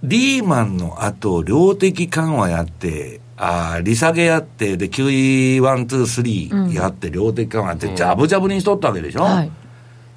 [0.04, 9.52] リーマンの後、量的緩和やって、あー利下げやって、で、QE1、2、3やって、量的緩和やって、ジャブジャブにしとったわけでしょ、はい。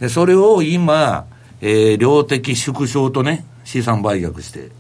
[0.01, 1.25] で、それを今、
[1.61, 4.71] えー量的縮小とね、資産売却して、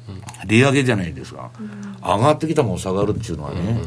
[0.46, 1.50] 利上げじゃないですか。
[2.02, 3.80] 上がってきたもん下がるっていうのはね、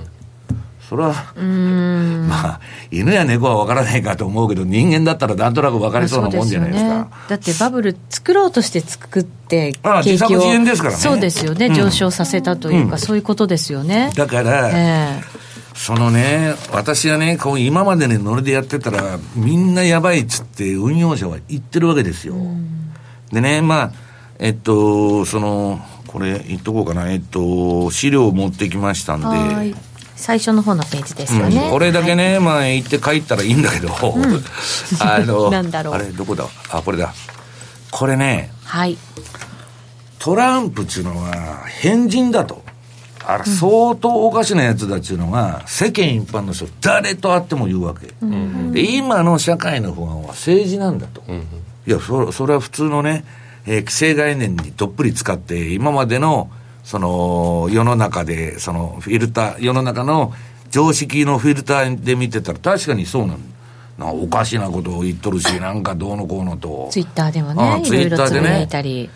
[0.90, 7.08] それは、まあ、犬や猫は分からないかと思うけど、人間だったらなんとなく分かりそうなもんじゃないですか。
[7.28, 11.00] だってバブル作ろうとして作ってああ景気を自作自演ですからね。
[11.00, 11.76] そうですよね、うん。
[11.76, 14.12] 上昇させたというか、そういうことですよね。
[14.16, 15.22] だから、え
[15.76, 22.34] そのね、私はね、こう今までのノリでやってたら、みんなやばいっつって運用者は言ってるわけですよ。
[23.32, 23.92] でね、まあ、
[24.40, 29.76] えっと、その、これ言っとこうかな、えっと、資料を持ってきましたんで、
[30.20, 31.72] 最初の方のページですよね、うん。
[31.72, 33.90] これだけね、まあ言って帰ったらいいんだけど、
[35.00, 35.94] あの、 なんだろう。
[35.94, 36.46] あれ、どこだ？
[36.70, 37.14] あ、これだ。
[37.90, 38.98] これね、はい。
[40.20, 42.62] トランプっていうのは変人だと。
[43.26, 48.08] あれ、相当おかしなやつだっていうのが、世間一般の人、誰と会っても言うわけ。
[48.72, 51.24] で、今の社会の不安は政治なんだと。
[51.88, 53.24] いや、そそれは普通のね、
[53.66, 56.50] えー既成概念にどっぷり使って、今までの、
[56.90, 60.34] その、世の中で、その、フィルター、世の中の
[60.72, 63.40] 常識のフィルターで見てたら確かにそうなの。
[64.00, 66.88] なおかしなことを言っとるし、なんかどうのこうのと。
[66.90, 69.10] ツイッターでもあね、ツイッターでね。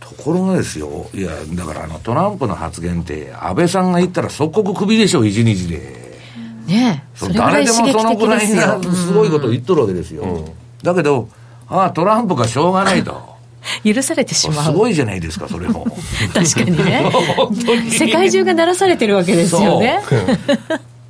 [0.00, 6.18] ところがですよ、いや、だからあのトランプの発言って、安倍さんが言ったら即刻クビでしょ、一日で。
[6.66, 8.94] ねえ、それ誰でもそのくらいすよな。
[8.94, 10.48] すごいことを言っとるわけですよ。
[10.82, 11.28] だけど、
[11.68, 13.31] ああ、トランプがしょうがないと。
[13.84, 14.74] 許されてしますう。
[14.74, 15.86] ごいじゃないですか、それも。
[16.34, 17.10] 確かにね。
[17.90, 20.00] 世界中が鳴らされてるわけですよね。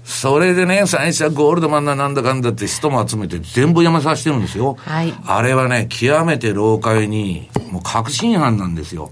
[0.05, 4.77] それでね、最初はゴールドマンだなんだかんだって人も集めて全部やめさせてるんですよ。
[4.81, 9.11] はいあれはね、極めて老快に、もう確信犯なんですよ。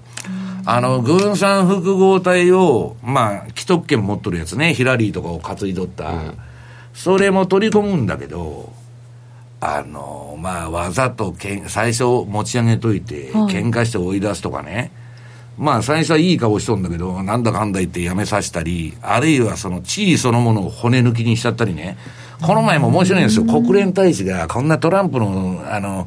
[0.66, 6.12] あの、軍産複合体を、まあ、既得権持っとるやつね、ヒラリーとかを担いどった。
[6.92, 8.72] それも取り込むんだけど、
[9.61, 14.92] あの、まあ、わざとけん最初持ち上げといて、はい喧嘩して追い出すとかね。
[15.59, 21.98] まあ、最初はいい顔しとんだけど、なんだかんだ言ってやめさせたり、あるいはその地位そのものを骨抜きにしちゃったりね。
[22.40, 23.44] この前も面白いんですよ。
[23.44, 26.07] 国連大使が、こんなトランプの、あの、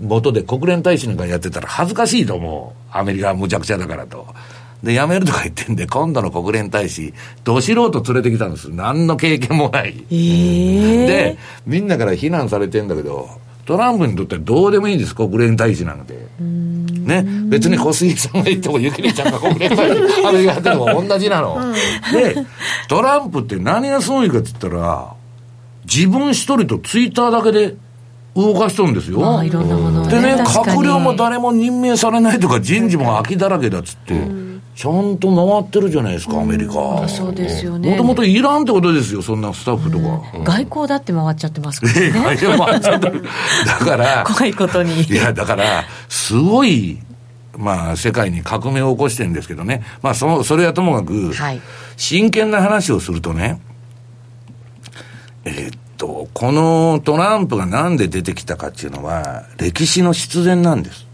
[0.00, 2.96] 元で国連大使なんかやってたら恥ずかしいと思う。
[2.96, 4.26] アメリカは無茶苦茶だからと。
[4.82, 7.14] で、辞めるとか言ってんで、今度の国連大使、
[7.44, 8.70] ど素人連れてきたんです。
[8.70, 10.04] 何の経験もない。
[10.10, 13.28] ええで、みんなから非難されてんだけど、
[13.70, 16.14] トランプにとってはどうでもいいんです、国連大使なんて。
[16.40, 21.56] ね、別に小杉さんが言っても、ゆきりちゃんが国連大使、アメリカやってるのも同じなの。
[22.12, 22.34] で、
[22.88, 25.14] トランプって何がすごいかって言ったら、
[25.84, 27.76] 自分一人とツイッターだけで
[28.34, 29.20] 動かしとるんですよ。
[29.40, 34.14] でね、閣僚も誰も任命されないとか、人事も空きだらけだっつって、
[34.80, 37.06] ちゃんと回ってるじゃないですか、アメリカ。
[37.06, 37.90] そうですよね。
[37.90, 40.22] もともといらんってことですよ、そんなスタッフとか。
[40.42, 42.20] 外交だって回っちゃってますから ええね。
[42.22, 43.22] 会社回っちゃってる
[43.66, 45.02] だから、 怖いことに。
[45.02, 46.98] いや、だから、すごい、
[47.58, 49.82] まあ、世界に革命を起こしてるんですけどね。
[50.00, 51.60] まあ、そ、それはともかく、はい
[51.98, 53.60] 真剣な話をするとね、
[55.44, 61.06] えーっと、このトランプがなんで出てきたかっていうのは、歴史の必然なんです。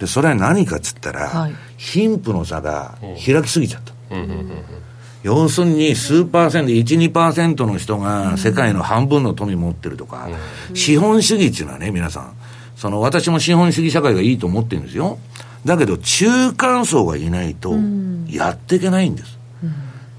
[0.00, 1.54] で、それは何かっつったら、はい。
[1.76, 3.92] 貧富の差が開きすぎちゃった。
[5.22, 10.28] 要するに数パーセント、1、2%の人が世界の半分の富持ってるとか、
[10.74, 12.32] 資本主義っていうのはね、皆さん、
[12.76, 15.18] その私も資本主義社会がいいと思ってるんですよ。
[15.66, 17.74] だけど中間層がいないと
[18.30, 19.38] やっていけないんです。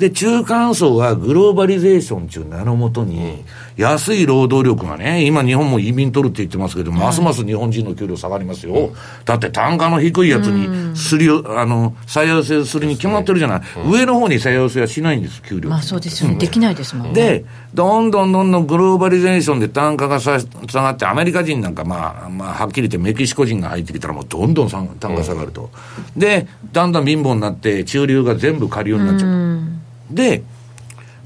[0.01, 3.43] で、中間層はグローバリゼーションっていう名のもとに、
[3.77, 8.93] 安い労働力がね、今日本も移民取るって言ってますけど、ますます日本人の給料下がりますよ。
[9.25, 13.61] だって単価の低いやつに、すりを、あの、採用せするに決まってるじゃない。
[13.87, 15.69] 上の方に採用せはしないんです、給料。
[15.69, 16.37] まあそうですよね。
[16.37, 17.13] できないですもんね。
[17.13, 25.69] で、どんどんどんどんグローバリゼーションで単価がさ下がって、アメリカ人なんか、まあ、まあ、はっきり言ってメキシコ人が入ってきたら、もうどんどんさ単価下がると。
[26.17, 29.70] で、だんだん貧乏になって、中流が全部下流になっちゃう。
[30.11, 30.43] で、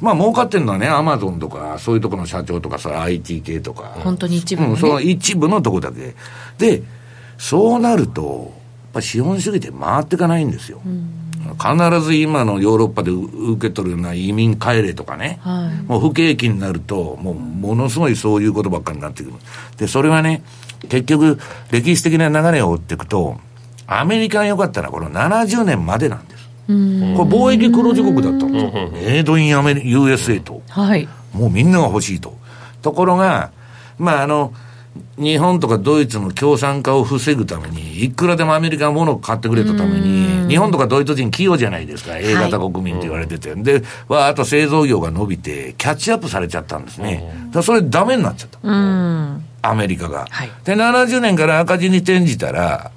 [0.01, 3.83] まあ、儲かってるのはね、アマゾンとか、そういうところの社長とかさ、IT 系とか。
[4.03, 6.15] 本当に一部のねうん、その一部のとこだけ。
[6.57, 6.83] で、
[7.37, 10.81] そうなると、やっぱ資本主義って回っていかないんですよ。
[11.53, 19.35] 必ず今のヨーロッパで受け取るような移民帰れとかね、はいもう不景気になると、もうものすごいそういうことばっかりになってくる。
[19.77, 20.41] で、それはね、
[20.89, 21.39] 結局、
[21.71, 23.37] 歴史的な流れを追っていくと、
[23.87, 26.34] アメリカが良かったのはこの70年までなんです。
[26.67, 28.89] これ貿易黒字国だったんですよ。
[28.91, 30.61] メイドインアメリ USA と。
[30.69, 31.07] はい。
[31.33, 32.35] もうみんなが欲しいと。
[32.81, 33.51] ところが、
[33.97, 34.53] まああの、
[35.17, 42.17] 日本とかドイツの共産化を防ぐために、いくらでもアメリカのものを買ってくれたために、日本とかドイツ人器用じゃないですか。
[42.17, 43.55] A 型国民って言われてて。
[43.55, 47.49] で、わーっと製造業が伸びて、キャッチアップされちゃったんですね。
[47.51, 48.59] だそれダメになっちゃった。
[48.61, 49.43] うん。
[49.61, 50.27] アメリカが。
[50.29, 52.91] はいで、70年から赤字に転じたら、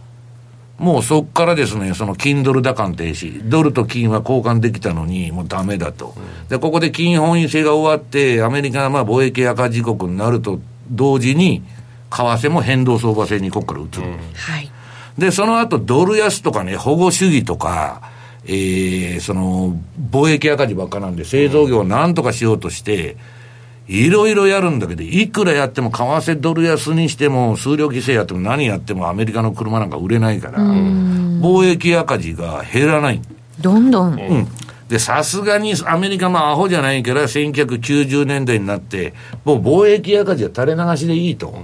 [0.78, 6.14] もうそっからですね、その金ドル打艦停止、ドルと金は交換できたのに、もうダメだと。
[6.48, 10.60] で、ここで金本位制が終わって、アメリカがまあ貿易赤字国になると
[10.90, 11.62] 同時に、
[12.10, 14.18] 為替も変動相場制にここから移る。
[14.34, 14.70] はい。
[15.18, 18.00] で、その後ドル安とかね、保護主義とか、
[18.44, 19.76] えー、その、
[20.10, 23.16] 貿易赤字ばっかなんで、製造業をなんとかしようとして、
[23.88, 33.22] いろいろやるんだけど、いくらやっても、為替ドル安にしても、数量規制やっても何やってもアメリカの車なんか売れないから、貿易赤字が減らない。
[33.60, 34.12] どんどん。
[34.12, 34.48] うん。
[34.88, 41.54] で、さすがにアメリカもアホじゃないから、1990年代になって、もう貿易赤字は垂れ流しでいいと。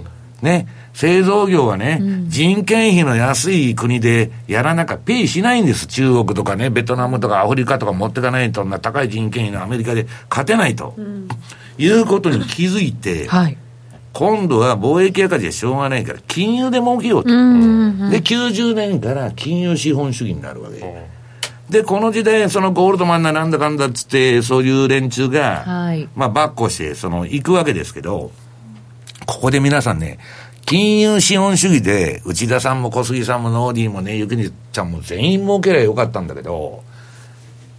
[0.41, 0.67] ね。
[0.95, 5.89] 製造業はね、人件費の安い国でやらなきゃペイしないんです。
[5.89, 10.95] 中国とかね、ベトナムとかアフリカとか持ってかないと、な高い人件費のアメリカで勝てないと。
[11.79, 13.57] いうことに気づいて、はい。
[14.13, 17.33] 今度は貿易赤字はしょうがないから、金融で儲けようと。
[17.33, 18.11] うん。
[18.11, 21.09] で、90年から金融資本主義になるわけ。
[21.69, 28.31] で、この時代、そのゴールドマンななんだかんだっつって、そういう連中が、はいまあ、ばっこして、その、行くわけですけど、
[29.27, 30.19] ここで皆さんね、
[30.67, 36.85] 金融資本主義で、内田さんも小杉さんもノーディーもね、ゆきにちゃんも全員儲けりゃよかったんだけど、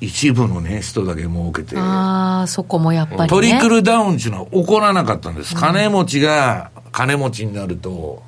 [0.01, 3.27] 一部のね、人だけ儲けて、ああ、そこもやっぱり、ね。
[3.27, 5.55] トリクルダウンっていうのは起こらなかったんです。
[5.55, 8.23] 金持ちが金持ちになると、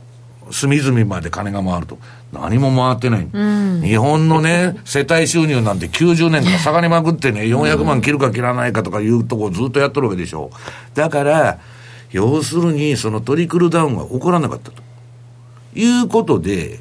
[0.51, 1.97] 隅々まで金が回ると。
[2.31, 3.27] 何も回ってない。
[3.87, 10.51] 日本のね、世帯収入なんて90年から下がりまくってね、400万切るか切らないかとかいうとこをずっとやっとるわけでしょ。
[10.93, 11.59] だから、
[12.11, 14.81] 要するにそのトリクルダウンが起こらなかったと。
[15.73, 16.79] いうことで、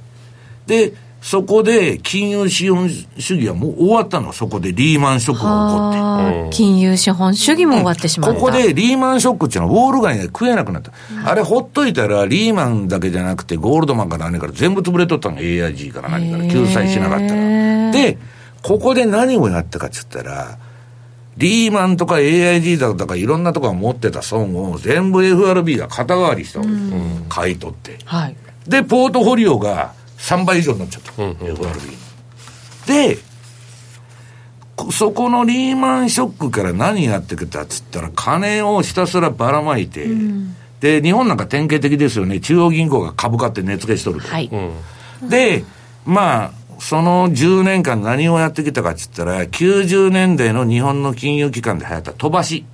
[0.67, 0.95] で、
[1.27, 4.33] そこで金融資本主義はもう終わったの。
[4.33, 6.57] そこでリーマンショックが起こって。
[6.57, 8.39] 金融資本主義も終わってしまった。
[8.39, 10.93] ここでリーマンショックっていうのはウォール街が食えなくなった。
[11.25, 17.91] あれほっといたらリーマンだけじゃなくてゴールドマンから何から全部潰れとったの AIG から何から救済しなかったら。
[17.91, 18.19] で、
[18.63, 20.59] ここで何をやったかって言ったら、
[21.39, 26.83] リーマンとか AIG だとかいろんなとこが持ってた損を全部 FRB が肩代わりしたわけです。
[27.29, 27.99] 買い取って。
[28.05, 28.37] はい。
[28.69, 31.13] で、ポートフォリオが3倍以上になっちゃった。
[31.23, 31.75] FRB の。
[32.87, 33.19] で、
[34.77, 40.07] こそこのリーマンショックから何やってきたっつったら、金をひたすらばらまいて、
[40.81, 42.41] で、日本なんか典型的ですよね。
[42.41, 44.29] 中央銀行が株買って値付けしとると。
[44.29, 44.51] はい。
[45.23, 45.65] で、
[46.05, 52.65] まあ、その10年間何をやってきたかっつったら、90年代の日本の金融機関で流行った飛ばし。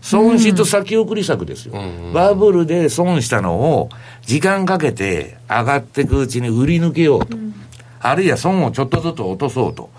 [0.00, 1.74] 損失先送り策ですよ。
[2.14, 3.90] バブルで損したのを
[4.22, 7.36] 時間かけて上がっていくうちに売り抜けようと。
[8.00, 9.90] あるいは損をちょっとずつ落とそうと。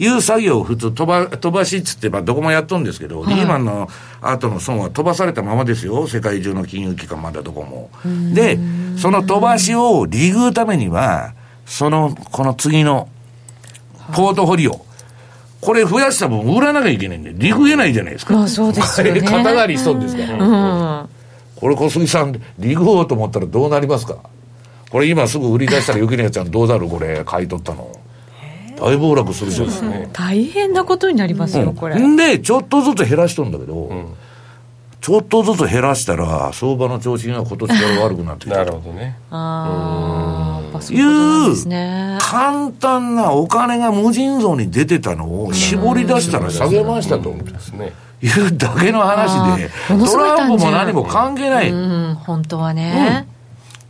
[0.00, 3.88] いう作業を普通飛ば、飛ばしっつってばどこもやっとるんですけど、リーマンの
[4.20, 6.06] 後の損は飛ばされたままですよ。
[6.06, 7.90] 世界中の金融機関まだどこも。
[8.32, 8.58] で、
[8.96, 11.34] その飛ばしを利ぐうためには、
[11.66, 13.08] その、この次の、
[14.12, 14.87] ポートフォリオ。
[15.60, 18.34] これ増やした分売らなきゃいけないんで、利食えないじゃないですか。
[18.34, 19.20] まあそうですよね。
[19.20, 21.08] 肩代わりしそうですから、うん。
[21.56, 24.18] これ小杉さん、利食おうと思ったらどうなりますか？
[24.90, 26.88] これ今すぐ売り出したら、ゆきねやちゃんどうなる？
[26.88, 27.90] これ、買い取ったの。
[28.80, 30.24] 大暴落するじゃないですか。
[30.24, 31.98] 大変なことになりますよ、これ。
[31.98, 33.90] んで、ちょっとずつ減らしとんだけど、
[35.00, 40.57] ちょっとずつ減らしたら、相場の調子が今年から悪くなってきなたるほどねああ、
[40.90, 42.18] いう。
[42.20, 47.92] 簡単なお金が無尽蔵に出てたのを絞り出したら下げましたとですね。
[48.20, 51.70] いうだけの話で、トランプも何も関係ない。
[51.70, 53.28] うん、本当はね。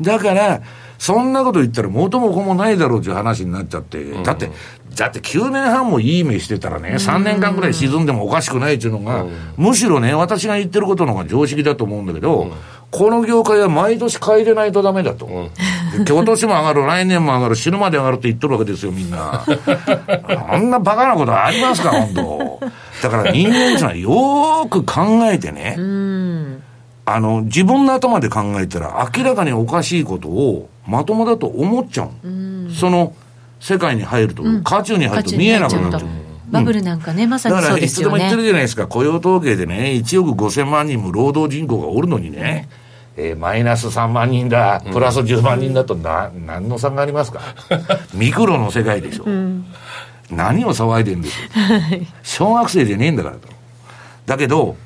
[0.00, 0.60] だから、
[0.98, 4.50] そんなこと言ったら元も子もないだろうという話になっちゃって、だって、
[4.96, 9.24] だって9年半もいい目してたらね、3年間くらい沈んでもおかしくないっていうのが、
[9.56, 12.52] むしろね、私が言ってることの方が常識だと思うんだけど、
[12.90, 15.26] この業界は毎年買い入れないとダメだと。
[16.04, 19.44] で今年も上がる、来年も上がる、死ぬまで上がるって言っとるわけですよ、みんな。
[20.48, 22.60] あんなバカなことありますか、本当
[23.02, 25.76] だから人間ってのはよーく考えてね、
[27.04, 32.10] あの、自分の頭で考えたら明らかにおかしいことをまともだと思っちゃう。
[32.72, 33.14] その
[33.60, 36.06] 世界に入ると、渦中に入ると見えなくなる。
[36.50, 38.44] バブルなんかね、まさだから、にそうですよいつでも言ってるね。
[38.44, 42.68] じゃないですか、雇用統計でね、1億5000万人も労働人口がおるのにね、
[43.20, 47.40] えーマイナス3万人だ、プラス10万人だとな、何の差がありますか？
[48.14, 49.24] ミクロの世界でしょ。
[50.30, 51.40] 何を騒いでんです？
[51.42, 51.48] よ。
[52.22, 53.48] 小学生じゃねえんだからと。
[54.26, 54.76] だけど、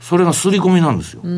[0.00, 1.20] それが刷り込みなんですよ。
[1.22, 1.32] 確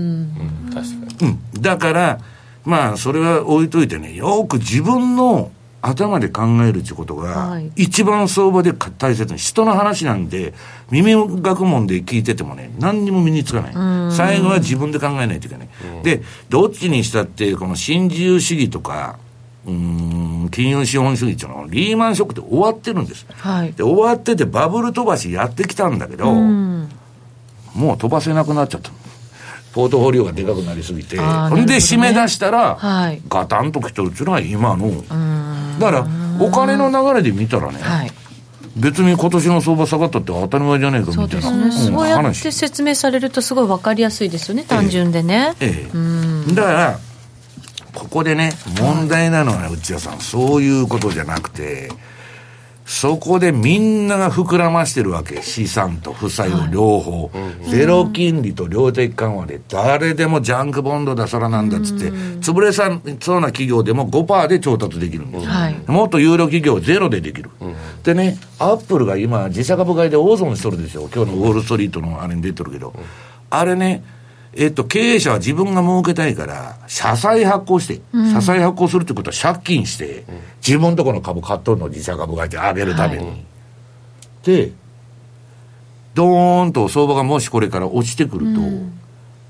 [1.19, 1.63] かにうん。
[1.63, 2.19] だから、
[2.65, 5.51] まあ、それは置いといてね、よく自分の
[5.87, 10.55] 頭で考えるってことが、はい一番相場で大切に、人の話なんで、
[10.91, 14.13] 耳学問で聞いててもね、何にも身につかない。
[14.15, 15.69] 最後は自分で考えないといけない。
[16.03, 19.19] で、どっちにしたって、この新自由主義とか、
[19.67, 23.27] うーん、金融資本主義っていうのは、リーマンショックって終わってるんです。
[23.37, 23.73] はい。
[23.73, 26.89] で、終わっててバブル飛ばしやってきたんだけど、うん。
[27.75, 28.91] もう飛ばせなくなっちゃった。
[29.75, 35.79] ポートフォリオがでかくなりすぎて、ほんで締め出したら、はいガタンときてるっていうのは今の、うん。
[35.81, 36.07] だから
[36.39, 38.13] お金の流れで見たらね、はい。
[38.77, 41.97] 別に今年の相場下がったって当たり前じゃねえかみたいな、そうですね。
[41.97, 42.53] うんそうやって話。
[42.53, 45.55] 説明されるとすごいわかりやすいですよね、単純でね。
[45.59, 46.55] ええうん。
[46.55, 46.99] だから、
[47.95, 51.91] ここでね、問題なのは、内田さん、そういうことじゃなくて、
[52.85, 55.41] そこでみんなが膨らましてるわけ。
[55.43, 57.31] 資産と負債を両方。
[57.71, 65.47] ゼロ金利と量的緩和で、誰でもジャンクボンドだ、そらなんだっつって、潰れさそうな企業でも5%で調達できるんです。
[65.47, 65.77] はい。
[65.87, 67.51] もっと有料企業はゼロでできる。
[68.03, 71.09] でね、アップルが今、自社株買いで大損しとるでしょ。
[71.15, 72.93] 今日のウォールストリートのあれに出てるけど。
[73.49, 74.03] あれね、
[74.57, 78.01] えっと、経営者は自分が儲けたいから、社債発行して、
[78.33, 80.25] 社債発行するってことは借金して、
[80.67, 83.45] 自分のところの株買っとるのを自社株買いで上げるために。
[84.45, 84.73] で、
[86.15, 88.61] ドーンと相場がもしこれから落ちてくると、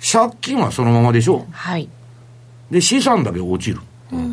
[0.00, 1.46] 借金はそのままでしょ？
[1.50, 1.88] はい。
[2.70, 3.80] で、資産だけ落ちる。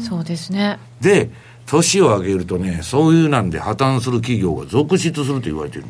[0.01, 0.79] そうですね。
[1.01, 1.29] で、
[1.65, 5.83] 年を上げるとね、そういうなんで破綻する企業が続出すると言われてる。
[5.83, 5.89] で、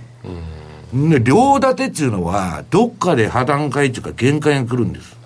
[0.93, 5.17] 両立てっていうのは、どっかで破綻会っていうか限界が来るんです。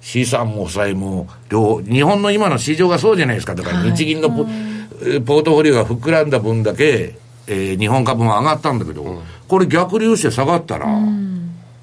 [0.00, 3.54] 資産も債も、両、日本の今の市場がそうじゃないですか。
[3.54, 7.14] だから日銀のポ,、ポートフォリオが膨らんだ分だけ、
[7.46, 10.86] えー日本株も上がったんだけど、これ逆流して下がったら、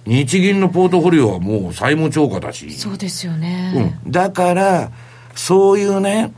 [0.05, 2.71] 日銀のポートフォリオはもう債務超過だし。
[2.71, 3.99] そうですよね。
[4.05, 4.11] うん。
[4.11, 4.91] だから、
[5.35, 6.31] そういうね、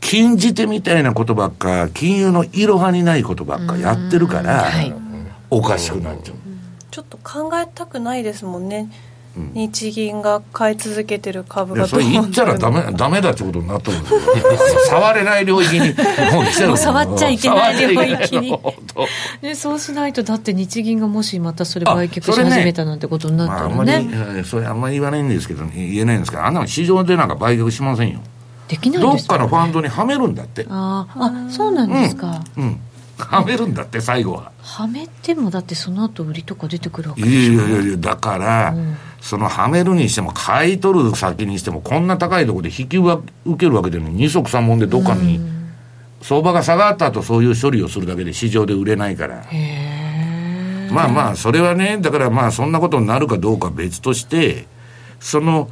[0.00, 5.07] 禁じ手みたいなことばっか、金融のいろはにないことばっかやってるから、はい
[5.50, 6.36] おかしくなっちゃう。
[6.90, 8.90] ちょっと考えたくないですもんね、
[9.54, 14.20] 日銀が買い続けてる株がそれ言ったらダメ、ダメだってことになってるんですよ。
[14.90, 15.94] 触れない領域に、
[16.32, 18.58] もう来てるもう触っちゃいけない領域に。
[19.42, 28.20] ね、そうしないと、だって日銀がもしまたそれあ売却しそれね始めたなんてことになっまあ、たらあんまり、ね、えーそれあんまり言わないんですけど、言えないんですけど、あんなの市場でなんか売却しませんよ。
[28.66, 30.66] できないどっですかのファンドにはめるんだって。
[30.68, 32.80] あーあそうなんですか、うん。
[33.18, 34.52] はめるんだって、最後は。
[34.60, 38.74] はめてもだってその後売りとか出てくるわけいやいやいやいや、だから、
[39.20, 43.22] そのはめるにしても、買い取る先にしても、こんな高いところで引き受
[43.58, 45.40] けるわけでも、二足三門でどっかに、
[46.22, 49.44] 相場が下がった後そういう処理をするだけで市場で売れないから。
[50.90, 54.66] まあまあ、それはね、だからまあ、そんなことになるかどうかは別として、
[55.20, 55.68] その、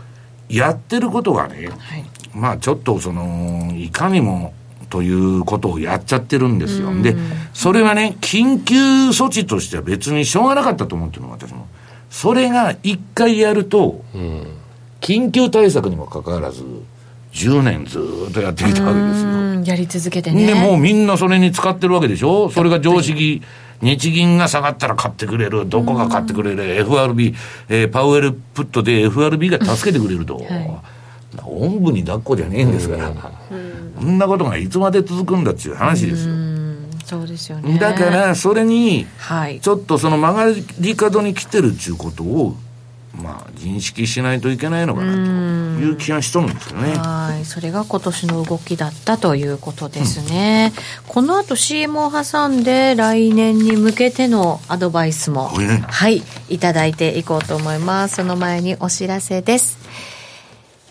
[0.49, 2.05] やってることがね、はい。
[2.35, 4.53] まあちょっとその、いかにも
[4.89, 6.95] ということをやっちゃってるんですよ。
[7.03, 7.17] で、
[7.53, 8.77] それはね、緊急
[9.11, 11.67] 措置としては別にしょうがなかったと思ってるの、私も。
[12.11, 14.03] それが一回やると、
[15.01, 16.63] 緊急対策にもかかわらず、
[17.33, 19.29] 10年ずーっとやってきたわけですよ。
[19.29, 22.49] うんやり続けてねで、もうみんなそれに使ってるわけでしょ？
[22.51, 23.43] それが常識。
[23.83, 25.69] 日銀が下がったら買ってくれる。
[25.69, 27.35] どこが買ってくれる？FRB、
[27.69, 30.41] えーパウエルプットで FRB が助けてくれると。
[31.45, 33.13] おんぶに抱っこじゃねえんですから。
[33.99, 36.33] そんなことがいつまで続くんだっていう話ですよ。
[36.33, 36.57] うん
[37.07, 42.57] そうですよねだから、それに、はいちょっとその曲がり角に来てるっていうことを、
[43.15, 45.19] まあ、認識しないといけないのかなと
[45.81, 46.97] いう気がしとるんですよね。
[46.97, 50.73] はい、それが今年の動きだったということですね。
[51.07, 58.17] この後 CM を挟んで来年に向けてのアドバイスも、はい、いただいていこうと思います。
[58.17, 59.79] その前にお知らせです。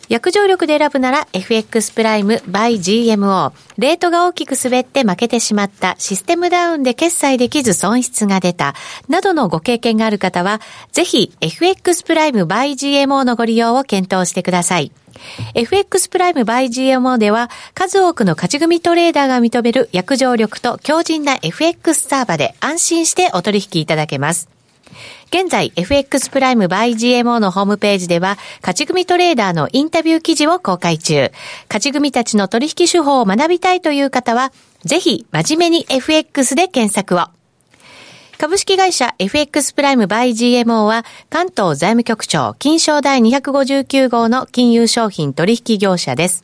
[0.10, 3.54] 約定力で選ぶなら FX プライム by GMO。
[3.78, 8.76] レートが大きく滑って負けてしまった、システムダウンで決済できず損失が出た、
[9.10, 14.92] などのご経験がある方は、ぜひ FX プライム by GMO のご利用を検討してください。
[15.54, 24.50] FX プライム by GMO では数多くの勝ち組トレーダーが認める約定力と強靭な FX サーバで安心してお取引いただけます。
[25.28, 31.32] 現在、FX プライム by GMO のホームページでは、勝ち組トレーダーのインタビュー記事を公開中。
[31.68, 34.54] 勝ち組たちの取引手法を学びたいという方は、
[34.84, 37.28] ぜひ、真面目に FX で検索を。
[38.38, 46.44] 株式会社 FX プライムバイ GMO は関東財務局長金賞第259号の金融商品取引業者です。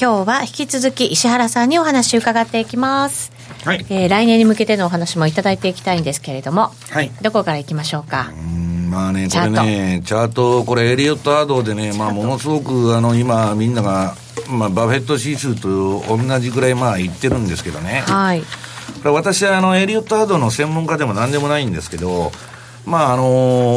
[0.00, 3.32] 今日は引き続き石原さんにお話を伺っていきます。
[3.64, 3.84] はい。
[3.90, 7.10] えー来年に向けてのお話もいただいていきたいんですけれども、はい。
[7.20, 8.30] どこからいきましょうか？
[8.30, 14.14] うんまあね、こチャートれね、チャート、これエリオットアードでね、まあものすごくあの今みんなが、
[14.48, 18.04] まあバフェット指数と同じぐらいまあ言ってるんですけどね。
[18.06, 18.42] はい。
[19.04, 22.30] 私はあのエリオット・ハドの専門家でも何でもないんですけど、
[22.86, 23.24] まああの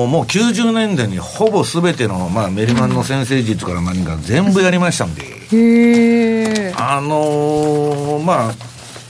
[0.08, 8.54] もう90年代にほぼすべての、まあ、メリマンの先生術から何か全部やりましたんで、へあのーまあ、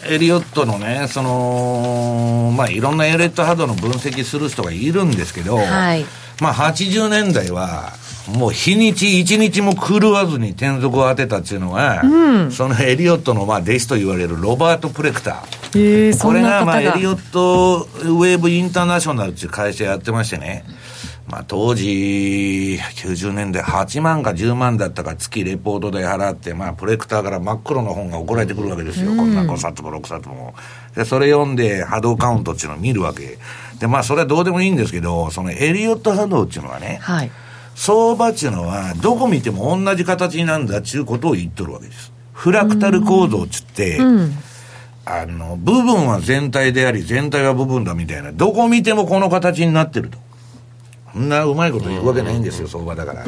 [0.08, 6.06] エリオットのね、その、まあ、いろんなエリオットハードの分析する人がいるんですけど、はい。
[6.42, 7.94] まあ、80年代は、
[8.38, 12.02] もう日にち一日も狂わずに転属を当てたっていうのは、
[12.52, 15.62] そのエリオットのまあ弟子と言われるロバート・プレクター。
[15.74, 20.66] えー、そこれがまあエリオットウェーブインターナショナルっていう会社やってましてね、
[21.32, 29.16] まあ当時、90年代8万か10万だったか月レポートで払って、まあプレクターから真っ黒の本が送られてくるわけですよ。
[29.16, 30.54] こんな5冊も6冊も。
[30.94, 33.38] で、それ読んで波動カウントっていうのを見るわけ。
[33.80, 37.32] で、まあそれはどうでもいいんですけど、そのエリオット波動っていうのはね、はい
[37.74, 42.12] 相場っていうのは、どこ見ても同じ形なんだっていうことを言っとるわけです。
[42.34, 44.00] フラクタル構造っつって、
[45.06, 50.18] あの、部分は全体であり、全体は部分だみたいな、どこ見てもこの形になってると。
[51.14, 53.26] そんなうまいこと言うわけないんですよ、相場だから。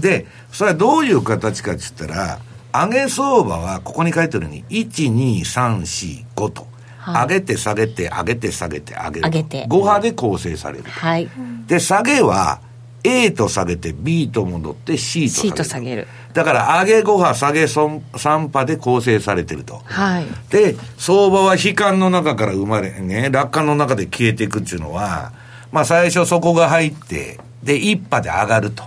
[0.00, 2.38] で、それはどういう形かって言ったら、
[2.72, 6.66] 上げ相場はここに書いてるように、1、2、3、4、5と。
[7.06, 9.28] 上げて下げて、上げて下げて、上げると。
[9.28, 10.90] 上げて5波で構成されると。
[10.90, 11.28] はい
[11.66, 12.60] で、下げは、
[13.04, 15.54] A と下げて B と戻って C と下げ C る。
[15.54, 19.80] と下げるだから、上げ5波、下げ3波で構成されてると。
[19.84, 25.32] はいで、相場は悲観の中から生まれ、ね、楽観の中で消えていくっていうのは、
[25.72, 28.84] まあ最初そこが入って、で、1波で上がると。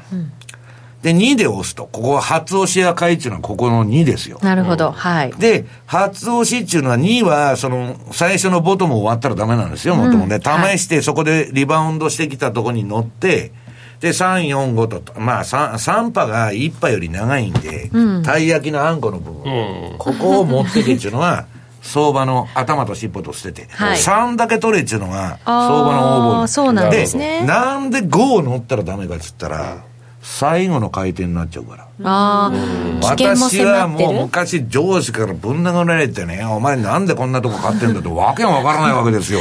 [1.01, 1.87] で、2で押すと。
[1.89, 4.37] ここは初押しや買いっていうのはここの2ですよ。
[4.41, 4.91] なるほど。
[4.91, 5.33] はい。
[5.39, 10.39] で、初押しっていうのは2は、その、最初のボトム終わったらダメなんですよ、もともね。
[10.41, 13.53] 試して、そこでリバウンドしてきたとこに乗って、
[14.01, 17.89] で、3、4、5と、まあ3、3波が1波より長いんで、
[18.23, 21.45] たい焼きのあんこの部分、ここを持ってけっていうのは、
[21.81, 29.83] 相場の頭と尻尾と捨てて、はい3だけ取れっていうのが、相場の応募そうなんですねなんで5を乗ったらダメかっつったら、
[30.21, 31.87] 最後の回転になっちゃうから。
[32.03, 32.51] あ
[33.03, 39.39] 私はもう昔上司からぶん殴られてね、お前なんでこんなとこ買ってんだと、わけがわからないわけですよ。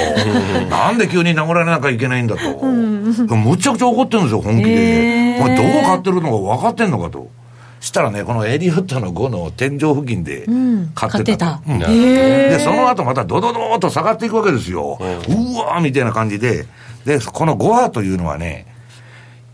[0.69, 2.65] なんで急に殴られなきゃいけないんだと。
[2.65, 5.39] むちゃくちゃ怒ってるんですよ、本気で。
[5.41, 7.31] お前どこ買ってるのか分かってんのかと。
[7.89, 10.47] したらね、このエリオットの5の天井付近で
[10.95, 11.63] 買ってたと。
[11.65, 14.99] 買ってうんで、その後またドドドーっと下がっていくわけですよ。
[15.01, 15.03] う
[15.59, 16.67] わーみたいな感じで。
[17.05, 18.67] で、この5波というのはね、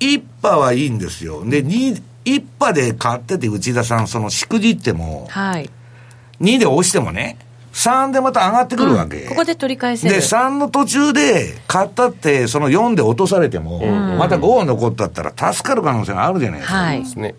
[0.00, 1.44] 一波はいいんですよ。
[1.44, 5.70] で、二一波で買ってて内田さん、そのしくじっても、はい
[6.40, 7.38] 2で押してもね、
[7.72, 9.26] 3でまた上がってくるわけ。
[9.26, 13.86] ここで取り返せるで、3の途中で買ったって、その4で落とされても、
[14.18, 16.78] また5が残ったったら助かる可能性があるじゃないですか。
[16.78, 17.36] はいですね。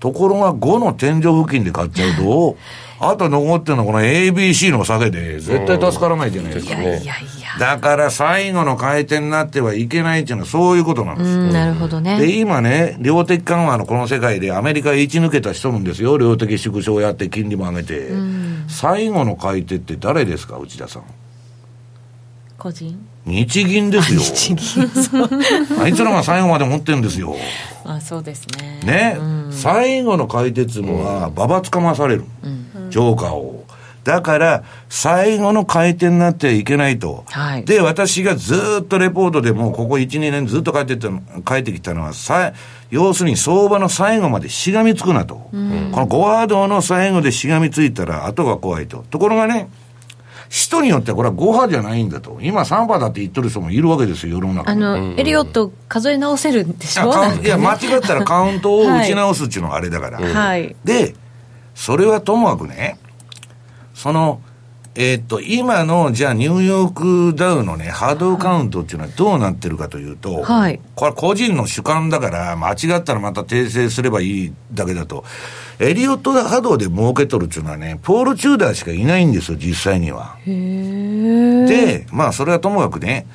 [0.00, 2.56] ところが5の天井付近で買っちゃうと、
[2.98, 6.80] あと残ってるのはこの ABC の下げで絶対助からないじゃないですか。
[6.80, 7.12] いやいや
[7.58, 11.30] だから最後の回転になってはいけないっていうのはそういうことなんです。
[11.30, 16.16] うんなるほどねで、今ね、量的緩和のこの世界でアメリカへ一抜けた人るんですよ。
[16.18, 18.08] 量的縮小やって金利も上げて。
[18.68, 21.02] 最後の買い手って誰ですか、内田さん。
[22.58, 23.15] 個人？
[23.26, 24.20] 日銀ですよ。
[24.20, 27.34] 日 銀あいつらが最後まで持ってるんですよ。
[27.84, 29.18] あそうですねね、
[29.50, 32.24] 最後の買い手っつうのは、ばばつかまされる。
[32.90, 33.64] ジョーカーを。
[34.04, 37.24] だから、最後の回転になってはいけないと。
[37.28, 42.52] はいで、私がずーっとレポートでもうここ1、2年ずっと書いてたの書いてきたのは、さ
[42.90, 45.34] 要するに相場の最後までしがみつくなと。
[45.34, 49.04] この5ワードの最後でしがみついたら後が怖いと。
[49.10, 49.68] ところがね、
[50.48, 52.38] 人によってはこれは5波じゃないんだと。
[52.40, 54.84] 今3波だって言ってる人もいるわけですよ、世の中に。
[54.84, 60.20] あの、エリオット数え直せるんでしょいや、間違ったらカウントを打ち直すっていうのがあれだから。
[60.20, 60.76] はい。
[60.84, 61.14] で、
[61.74, 62.98] それはともかくね、
[63.94, 64.40] その、
[64.98, 75.24] えーっと、今の、じゃあ、ニューヨークダウのね、波動カウントっていうのはどうなってるかというと、はいこれ個人の主観だから、間違ったらまた訂正すればいいだけだと、
[75.78, 80.36] エリオット波動で儲けとるっていうのはね、ポール・チューダーしかいないんですよ、実際には。
[80.46, 83.26] で、まあ、それはともかくね、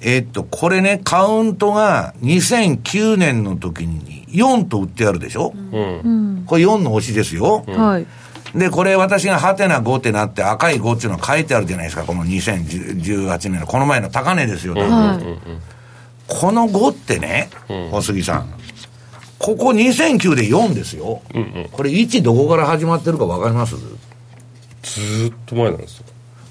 [0.00, 6.44] えーっと、これね、カウントが2009年の時に4と売ってあるでしょ、うん。
[6.46, 7.64] これ4の押しですよ。
[7.66, 8.06] はい
[8.54, 12.04] で、これ私がハテナ5ってなって赤い5っていうのが書いてあるじゃないですか。
[12.04, 14.74] この2018年の、この前の高値ですよ。
[14.74, 15.60] はい
[16.32, 17.50] この5ってね、
[17.90, 18.48] 小杉さん。
[19.40, 21.22] ここ2009で4ですよ。
[21.72, 23.74] これ1どこから始まってるかわかります？
[23.76, 26.04] ずーっと前なんですよ。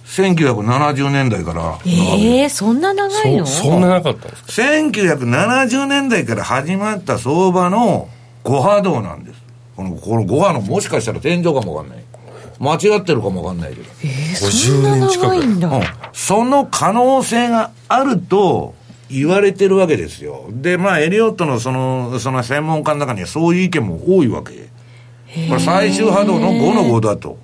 [0.06, 1.80] ?1970 年代から。
[1.86, 3.46] ええそんな長いの？
[3.46, 8.10] そそんななかったんですか？1970年代から始まった相場の
[8.44, 9.39] 5波動なんです。
[9.80, 12.04] この、この5波のもしかしたら天井かもわかんない。
[12.60, 13.90] 間違ってるかもわかんないけど。
[14.04, 15.70] えー、そんな長いんだ。
[15.70, 15.84] うん。
[16.12, 18.76] その可能性があると、
[19.10, 20.48] 言われてるわけですよ。
[20.50, 24.70] で、まあ、エリオットのその、その専門家の中にはそういう意見も多いわけ。
[25.48, 27.38] これ最終波動の5の5だと。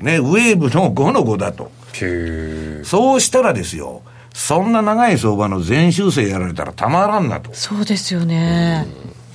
[0.00, 1.70] ね、ウェーブの5の5だと。
[2.84, 4.02] そうしたらですよ、
[4.32, 7.50] そんな長い相場の全修正やられたらたまらんなと。
[7.52, 8.86] そうですよね。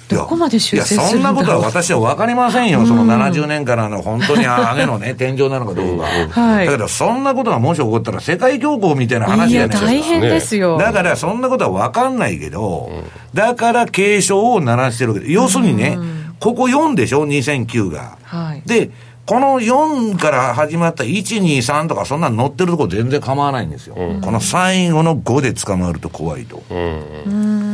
[0.09, 2.85] どこまで修正するんだいや、そんなことは私は分かりませんよ。
[2.85, 6.05] その70年からの本当に上げのね、天井なのかどうか。
[6.05, 6.65] はい。
[6.65, 9.87] だけど、そんなことがもし起こったら世界恐慌みたいな話じゃないですか。
[9.87, 10.77] 大変ですよ。
[10.77, 12.89] だから、そんなことは分かんないけど、
[13.33, 15.33] だから警鐘を鳴らしてるわけで。
[15.33, 15.97] 要するにね、
[16.39, 18.17] ここ4でしょ ?2009 が。
[18.23, 18.61] はい。
[18.65, 18.91] で、
[19.27, 23.95] この4から始まった1、2、3とかそんな乗ってるとこ全然構わないんですよ。
[23.97, 26.63] うん、この最後の5で捕まると怖いと。
[26.69, 27.66] うん、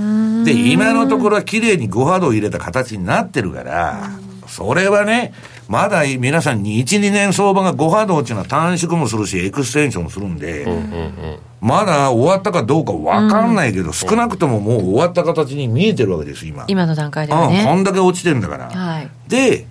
[0.43, 4.09] で、今のところは綺麗に5波動入れた形になってるから、
[4.47, 5.33] それはね、
[5.67, 10.67] まだ皆さんに1、2年相場が5波動っていうのは短縮もするし、エクステンションもするんで、
[11.61, 16.65] まだ終わったかどうか分かんないけど、少なくとももう終わった形に見えてるわけです、今。
[16.67, 17.61] 今の段階ではね。
[17.61, 18.69] うん、こんだけ落ちてんだから。
[18.69, 19.65] はい、で、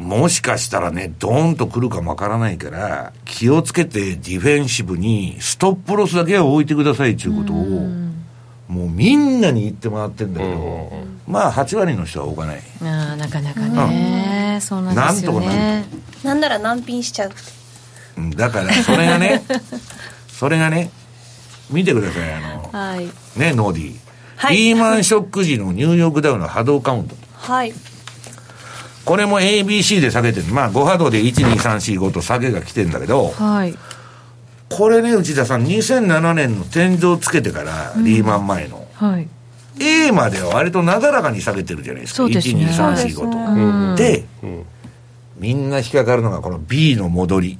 [0.00, 7.86] もしかしたらね、ドーンと来るかもわからないから、気をつけてディフェンシブに、ストップロスだけは置いてくださいっていうことを、
[8.70, 10.92] もうみんなに言ってもらってるんだけど、
[11.26, 12.62] まあ8割の人は置かない。
[12.82, 15.46] あなかなかね、うん、そうなんですよね。
[15.46, 17.30] なんとかななんなら難品しちゃう？
[18.36, 19.42] だから、それがね、
[20.28, 20.90] それがね、
[21.68, 23.06] 見てください、あの、はい、
[23.38, 23.94] ね、ノーディー。
[24.36, 27.16] はい、リーマンショック時のニューヨークダウの波動カウント。
[27.34, 27.74] はい。
[29.04, 30.46] これも ABC で下げてる。
[30.46, 33.74] まあ、5波動で1、2、3、4、5と下げが来てるんだけど、はい。
[34.70, 38.86] これね、内田さん、2007年の天井つけてから、うん、リーマン前の。
[38.94, 39.28] はい。
[39.80, 42.16] A までは割となだらかに下げてるじゃないですか。
[42.18, 43.96] そうですね、1、2、3、4、5と。
[43.96, 44.64] で、うん、
[45.38, 47.58] みんな引っかかるのがこの B の戻り。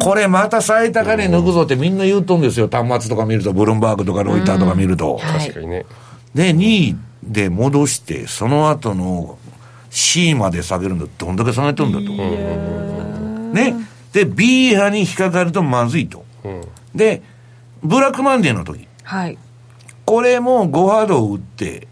[0.00, 2.68] これまた最高値抜くぞってみんな言うとんですよ。
[2.68, 5.20] 端末とか見ると、ブルンバーグとかロイターとか見ると。
[5.20, 5.84] 確かにね。
[6.34, 9.38] で、2位で戻して、その後の
[9.90, 12.04] C まで下げるんだどんだけ下げてるんだと。
[13.54, 13.74] ね。
[14.12, 16.24] で、B 派に引っかかるとまずいと。
[16.94, 17.22] で、
[17.82, 18.86] ブラックマンデーの時。
[19.04, 19.38] はい。
[20.04, 21.86] これも5波動打って、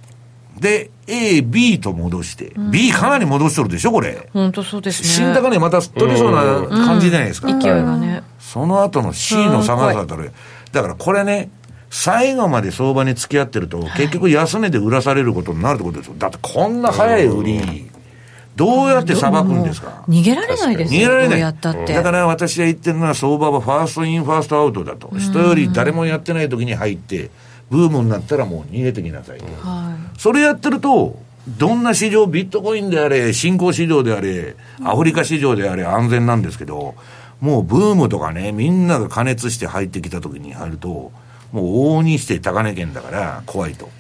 [0.59, 4.29] で、A、B と戻して、うん、B かなり戻しとるでしょ、これ。
[4.33, 5.09] 本当そうですね。
[5.09, 7.49] 新高値また取れそうな感じじゃないですか。
[7.49, 8.23] うん、勢いがね。
[8.41, 11.51] その後の C の下がりだったら、だからこれね、
[11.91, 16.15] 最後まで相場に付き合ってると、結局安値で売らされることになるってことですよ。
[16.19, 17.91] だってこんな早い売り、
[18.57, 20.05] どうやって捌くんですか？
[20.09, 21.01] 逃げられないですよ。
[21.01, 21.41] 逃げられない。
[21.41, 21.93] やったって。
[21.93, 25.11] だから私が言ってるのは相場は first in、first out だと。
[25.19, 27.31] 人より誰もやってない時に入って、
[27.71, 29.45] ブームになったらもう逃げてきなさいと。
[29.45, 36.95] はい、それやってると、どんな市場、ビットコインであれ、新興市場であれ、アフリカ市場であれ、安全なんですけど、
[37.41, 41.13] もうブームとかね、みんなが加熱して入ってきた時に入ると、
[41.53, 43.91] もう往々にして高値圏だから怖いと。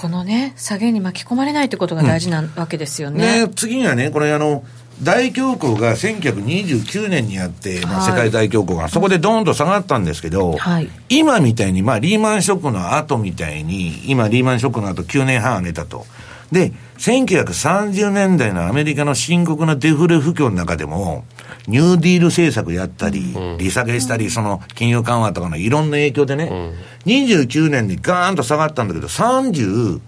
[0.00, 3.42] このね、下げに巻き込まれないということが大事なわけですよね。
[3.42, 4.64] うん、ね次にはね、これあの、
[5.02, 16.06] 大恐慌が1929年にあって、まあ、世界大恐慌が、そこでドーンと下がったんですけど、はい、今みたいに、まあ、リーマンショックの後みたいに、今、リーマンショックの後9年半上げたと。
[16.50, 21.24] で、1930年代のアメリカの深刻なデフレ不況の中でも、
[21.66, 26.72] ニューディール政策やったり、利下げしたり、その金融緩和とかのいろんな影響でね、
[27.06, 30.00] 29年にガーンと下がったんだけど、36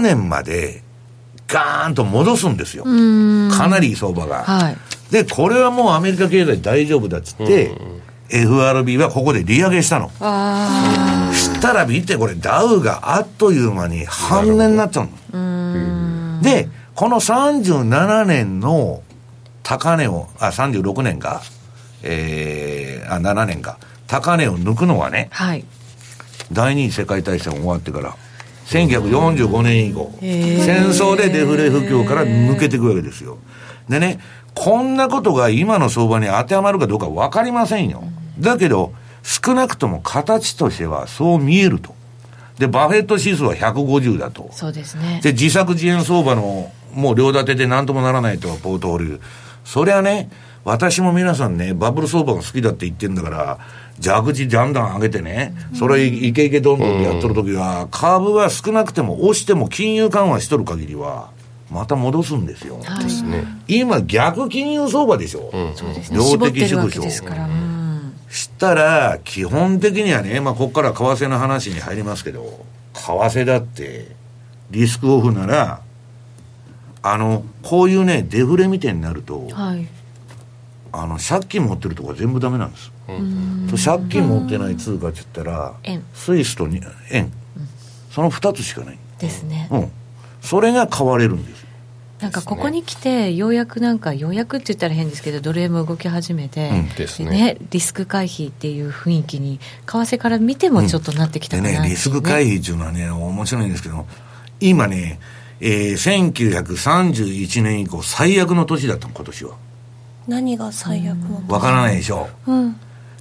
[0.00, 0.82] 年まで
[1.48, 2.84] ガーンと戻すんですよ。
[2.84, 2.90] か
[3.68, 4.44] なり相場が。
[4.44, 4.76] はい、
[5.10, 7.72] で、これはもうアメリカ経済大丈夫だっつって、
[8.28, 10.10] FRB はここで利上げしたの。
[11.32, 16.42] したら見て、これダウがあっという間に半年になっちゃうの。
[16.42, 19.02] で、この37年の
[19.66, 21.42] 高値を、あ、36年か、
[22.04, 25.64] えー、あ、7年か、高値を抜くのはね、はい、
[26.52, 28.16] 第二次世界大戦終わってから、
[28.66, 33.38] 1945年以降、戦争でデフレ不況から抜けていくわけですよ。
[33.88, 34.20] でね、
[34.54, 38.04] こんなことが今の相場に当てはまるかどうか分かりませんよ。
[38.38, 38.92] だけど、
[39.24, 41.92] 少なくとも形としてはそう見えると。
[42.60, 44.48] で、バフェット指数は150だと。
[44.52, 45.20] そうですね。
[45.24, 49.18] で、自作自演相場の、もう両立てで何ともならないと、ポートフォリオ。
[49.66, 50.30] そりゃね、
[50.64, 53.58] 私も皆さんね、バブル相場が好きだって言ってんだから、
[54.00, 61.30] 蛇口じゃんだん上げてね、それイケイケどんどんやっとるときは、株は少なくても押しても金融緩和しとる限りは、
[61.68, 62.78] また戻すんですよ。
[62.84, 63.02] は
[63.66, 65.50] い、今、逆金融相場でしょ。
[65.52, 67.02] うん、量的縮小。
[68.28, 72.64] したら、基本的にはね、まあ、ここから為替の話に入りますけど、
[72.94, 74.14] 為替だって、
[74.70, 75.80] リスクオフなら、
[77.12, 79.86] あのこういうねデフレみたいになると、はい。
[80.92, 82.90] あの借金持ってるとこは全部ダメなんです、
[83.84, 86.02] 借金持ってない通貨って言ったら円。
[86.14, 86.80] スイスとに
[87.10, 87.30] 円、
[88.10, 89.90] その2つしかない、ですね、うん、
[90.40, 91.60] それが買われるんです。
[91.60, 91.66] よ
[92.20, 96.88] なんかここに来てようやくなんかようやくって言ったら変ですけどドル円も動き始めて、うん。
[96.88, 97.58] ですね。
[97.70, 104.06] リスク回避っていう雰囲気に為替から見てもちょっとなってきたかなっていうでねリスク回避っていうのはね面白いんですけど
[104.60, 105.20] 今ね、
[105.60, 109.56] えー、1931年以降最悪の年だったの今年は。
[110.28, 112.28] 何が最悪のわからないでしょ。
[112.46, 112.76] うん。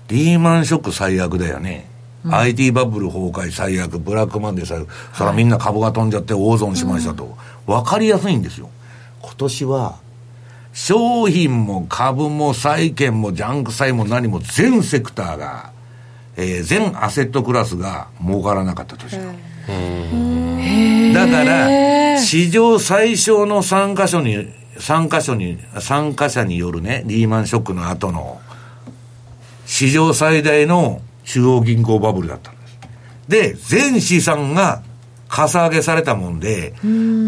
[0.08, 1.90] リーマンショック最悪だよね、
[2.30, 4.88] IT バブル崩壊最悪ブラックマンデー最悪。
[5.14, 8.70] それはみんな株が飛んじゃって大損しましたと、分かりやすいんですよ。
[9.22, 9.96] 今年は
[10.74, 15.72] 商品も株も債券もジャンク債も何も全セクターが、
[16.38, 19.18] えー全アセットクラスが儲からなかった年だ
[21.16, 28.40] だから、史上最小の3箇所に、3箇所に、参加者によるね、リーマンショックの後の、
[29.66, 32.78] 史上最大の中央銀行バブルだったんです。
[33.30, 34.82] で、全資産が
[35.30, 36.74] かさ上げされたもんで、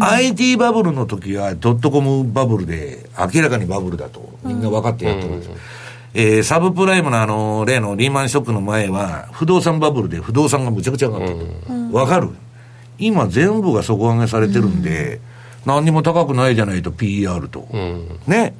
[0.00, 5.50] IT バブルの時はドットコムバブルで、明らかにバブルだと、みんな分かってやってるんです。
[6.20, 11.96] えーサブプライムのあの、例のリーマンショックの前は、不動産バブルで不動産がむちゃくちゃ上がったと。
[11.96, 12.30] わ、かる？
[12.98, 15.20] 今全部が底上げされてるんで、
[15.64, 17.68] 何にも高くないじゃないと PER と。
[18.26, 18.52] ね？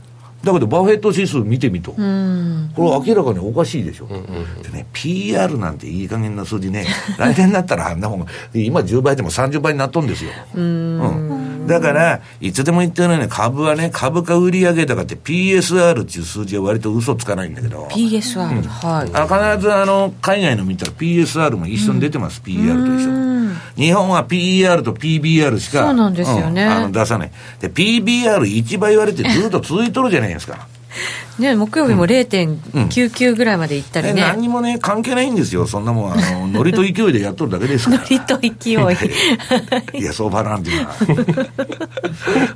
[0.45, 1.93] だけどバフェット指数見てみと。
[1.93, 4.07] これ明らかにおかしいでしょ。
[4.07, 6.87] でね、PR なんていい加減な数字ね、
[7.19, 10.31] 来年になったらあんなもん、今10倍でも30倍になっとんですよ。
[10.55, 11.67] うん。
[11.67, 19.11] だから、いつでも言ってるように株はね、株価売上高って PSR っていう数字は割と嘘つかないんだけど、PSR、はい。
[19.13, 23.11] あ必ずあの海外の見たら PSR も一緒に出てます、PER と一緒。
[23.11, 23.38] に
[23.77, 26.65] 日本は PER と PBR しかそうなんですよね。
[26.65, 27.31] うんあの出さない。
[27.61, 30.67] で PBR1 倍言われてずっと続いとるじゃないですか。
[31.39, 35.67] ね木曜日も0.99ぐらいまでいったりえね、何にもね関係ないんですよ。
[35.67, 37.99] そんなもんあの ノリと勢いでやっとるだけですから。
[37.99, 38.75] ノリと勢い。
[40.01, 40.97] いや、相場なんていうのは。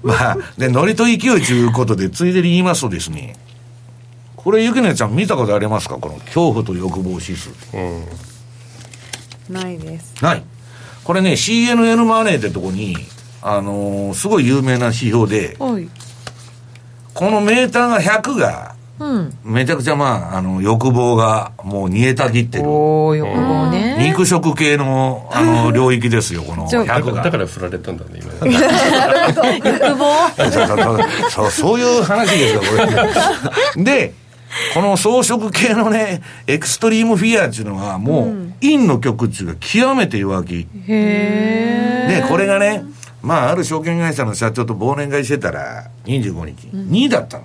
[0.02, 3.36] まあ、で、ノリと勢いということで、ついでに言いますとですね、
[4.34, 5.96] これ、ゆきねちゃん見たことありますか？
[5.98, 7.50] この恐怖と欲望指数。
[9.48, 10.14] ないです。
[10.20, 10.42] ない。
[11.04, 12.96] これね、CNN マネーってとこに、
[13.42, 15.88] あのーすごい有名な指標で、はい
[17.14, 22.64] このメーターが100が、うんめちゃくちゃまあ、あの、欲望がもう煮えたぎってる。
[22.64, 22.70] 欲
[23.26, 26.94] 望ね肉食系の、あの、 領域ですよ、このじゃあ100が。
[26.96, 28.56] だからだから振られたんだね今ね
[29.64, 30.28] 欲望？
[30.36, 31.00] そうそうそう
[31.30, 33.84] そうそういう話ですよ、これ。
[33.84, 34.14] で、
[34.74, 40.66] この装飾系のね、エクストリームフィアっていうのは、もう、陰の極中が極めて弱気。
[40.86, 42.84] へで、これがね、
[43.22, 47.44] まあ、ある証券会社の社長と忘年会してたら、25日、2位だったの。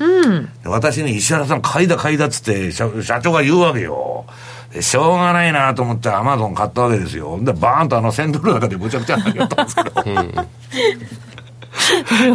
[0.00, 4.24] えうんで私に石原さん買いだ買いだっつって社社長が言うわけよ。
[4.72, 7.38] でしょうがないなと思ってアマゾン買ったわけですよ。
[7.40, 10.02] で、バーンとあの1000ドル高でむちゃくちゃ上がったんですけど。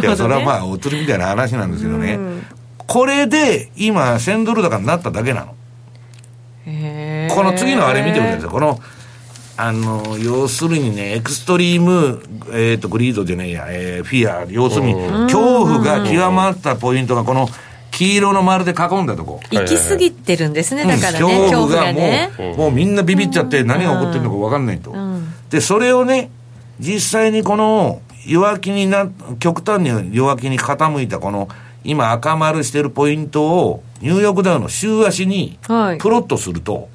[0.00, 2.18] いや、それはまあ、お釣りみたいな話なんですけどね。
[2.90, 5.54] これで、今、1000ドル高になっただけなの。
[7.32, 8.50] この次のあれ見てください。
[8.50, 8.80] この、
[9.56, 12.20] あの、要するにね、エクストリーム、
[12.52, 17.48] えっ、と、グリードじゃないや、えーフィア、要するに、恐怖が極まったポイントが、この、
[17.92, 19.38] 黄色の丸で囲んだとこ。
[19.52, 20.84] 行き過ぎてるんですね。
[20.84, 22.30] だからね、うん恐怖ががもう、ね。
[22.56, 24.90] もうみんなビビっちゃって何が起こってるのか分かんないと。
[24.90, 25.32] ん。
[25.48, 26.28] で、それをね、
[26.80, 31.48] 実際にこの弱気にな、極端に弱気に傾いたこの、
[31.84, 35.98] 今赤丸してるポイントを、ニューヨークダウの週足にはい。
[35.98, 36.88] プロットすると、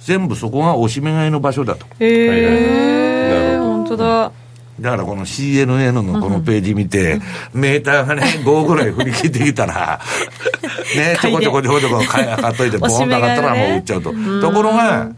[0.00, 1.86] 全部そこがおしめ買いの場所だと。
[1.98, 3.72] へはいはいえなるほど。
[3.72, 4.32] 本当だ。
[4.80, 7.20] だからこの CNN のこのページ見て、
[7.52, 10.00] メーターがね、5ぐらい振り切ってきたら、
[10.96, 14.10] ね、ちょこちょこちょこちょこ買い買っといて、ボーンと上がったらもう売っちゃうと。
[14.40, 15.10] ところが、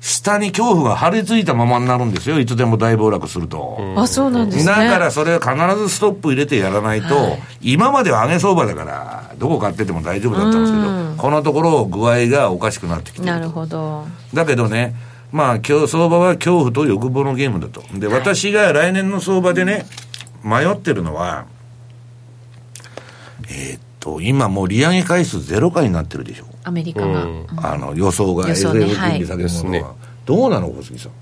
[0.00, 2.40] 下に恐怖が張り付いたままになるんですよ。
[2.40, 3.78] いつでも大暴落すると。
[3.96, 13.32] あそうなんですねだからそれは必ずストップ入れてやらないと、今までは上げ相場だから、どこ買ってても大丈夫だったんですけど、このところ具合がおかしくなってきてると。
[13.32, 14.94] なるほどだけどね、
[15.32, 17.82] まあ、今日相場は恐怖と欲望のゲームだと。
[17.98, 19.86] で、私が来年の相場でね、
[20.42, 21.44] 迷ってるのは、
[23.50, 26.46] えーっと、今もう利上げ回数ゼロ回になってるでしょ。
[26.70, 27.46] アメリカが、うん。
[27.56, 28.84] あの、予想が、予想ね。
[28.84, 29.70] SF はい金利下げるもの。
[29.70, 29.72] は。
[29.72, 29.84] ですね
[30.24, 31.12] どうなの、小杉さん？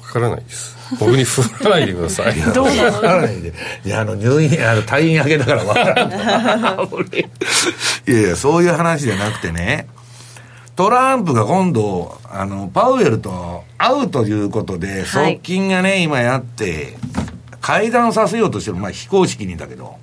[0.00, 0.76] わからないです。
[1.00, 2.34] 僕に振らないでください。
[2.54, 2.94] どうなの？
[2.94, 3.52] わからないで。
[3.84, 6.18] いや、あの、入院、あの、退院明けだからわからない。
[8.08, 9.88] いやいや、そういう話じゃなくてね、
[10.76, 15.04] トランプが今度、あの、パウエルと会うということで、はい。
[15.06, 16.96] 側近がね、今やって、
[17.60, 19.96] 改ざんさせようとしてる、まあ非公式にだけど、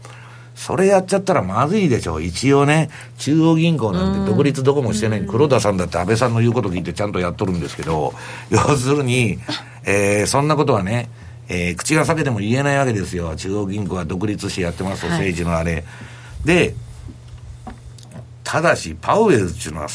[0.66, 2.20] それやっちゃったらまずいでしょ。
[2.20, 2.24] う。
[2.24, 8.14] 一応ね、中央銀行なんて独立どこもしてない、黒田さんだって安倍さんの言うこと聞いてちゃんとやっとるんですけど、
[8.50, 9.40] 要するに、
[9.84, 11.10] えー、そんなことはね、
[11.50, 13.36] えー、口が裂けても言えないわけですよ。
[13.36, 15.84] 中央銀行は独立してやってますと、はい、政治のあれ。
[16.46, 16.74] で、
[18.46, 19.88] ただし、パウエルっていうのは、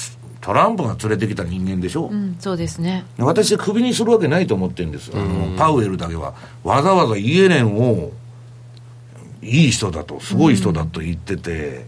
[0.43, 3.07] トランプが連れてきた人間でしょ、うん、そうですね。
[3.17, 6.35] 私はクビにするわけないと思ってるんです、あのパウエルだけは。
[6.63, 8.13] わざわざイエレンを
[9.43, 11.87] いい人だとすごい人だと言ってて、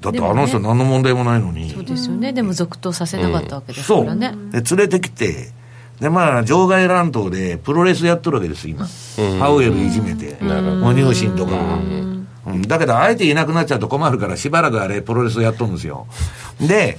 [0.00, 2.32] だってあの人何の問題もないのに、そうですよね。
[2.32, 5.50] でも続投させなかったわけですからね、で連れてきて
[6.00, 8.86] でまあ場外乱闘でプロレスやってるわけです今、
[9.38, 11.52] パウエルいじめて、もう入信とか、
[12.46, 16.06] うん、だけどあえていなくなっちゃうと困るからしばらくあれプロレスやっとるんですよ。
[16.60, 16.98] で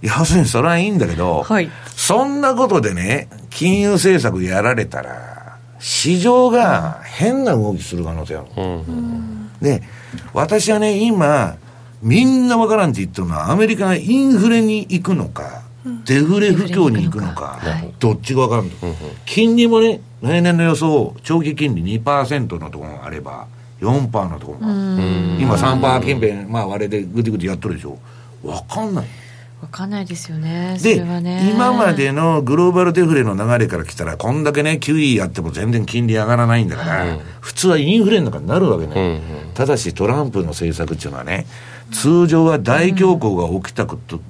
[0.00, 5.39] 要するにそれはいいんだけど、はい、そんなことでね金融政策やられたら
[5.80, 9.82] 市場が変な動きする可能性ある、うん、で
[10.32, 11.56] 私はね今
[12.02, 15.62] みんなわからんって言ってるのはアメリカがインフレに行くのか
[16.04, 17.58] デフレ不況に行くのか、
[17.98, 18.76] どっちが分からんと、
[19.24, 23.46] 金利もね、来年の予想、長期金利2%のところがあれば、
[23.80, 24.66] 4%のところが、
[25.38, 27.98] 今3%近辺、まあ、あれでぐちぐちやっとるでしょ、
[28.42, 29.06] 分かんない。
[29.60, 41.44] 分かんないですよね、で、ね、今までのグローバルデフレの流れから来たら、こんだけね、QE やっても全然金利上がらないんだから、普通はインフレの中になるわけね、うんただしトランプの政策っていうのはね、
[41.92, 43.86] 通常は大恐慌が起きた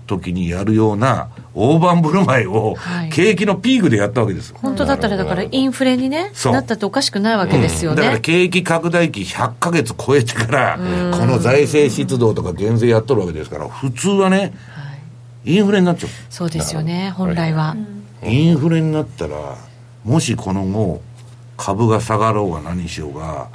[0.07, 2.77] 時にやるような大盤振る舞いを、
[3.13, 10.79] 景気のピークでやったわけです、本当だったら、だからインフレに、ね、なったっておかしくないわけですよね、うん、だから景気拡大期100か月超えてから、
[11.13, 14.53] この財政出動とか減税やっとるわけですから、普通はね、
[15.45, 17.77] インフレになっちゃうそうですよね、本来は。
[18.23, 19.57] インフレになったら、
[20.05, 21.01] もしこの後、
[21.57, 23.49] 株が下がろうが何しようが、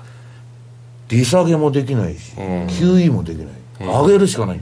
[1.09, 3.47] 利下げもできないし、QE もできない。
[3.79, 4.61] 上げるしかない。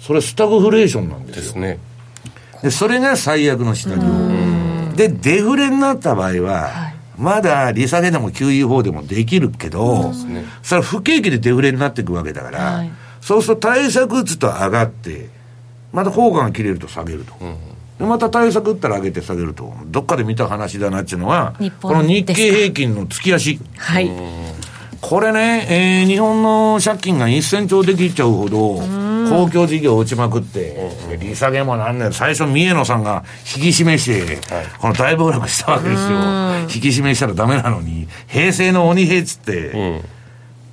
[0.00, 1.42] それスタグフレーションなんですよ。
[1.42, 1.78] ですね。
[2.62, 4.96] で、それが最悪のシナリオ。
[4.96, 10.12] で、デフレになった場合は、はい、まだ利下げでも QE 法でもできるけど、
[10.62, 12.90] それは不景気でデフレになっていくわけだから、はい、
[13.20, 15.28] そうすると対策打つと上がって、
[15.96, 17.32] また効果が切れると下げると。
[17.40, 17.56] うん
[17.98, 23.58] でまた対策打ったら上げて下げると、どっかで見た話だなっていうのは、この日経平均の月足。
[23.78, 24.10] はい。
[25.00, 28.82] これね、えー、日本の借金が1000兆できちゃうほど、
[29.30, 33.24] 公共事業を打ちまくって、利下げもなんね最初、三重野さんが
[33.56, 34.40] 引き締めして、
[34.78, 36.18] この大暴落したわけですよ。
[36.64, 40.02] 引き締めしたらダメなのに、平成の鬼平っつって、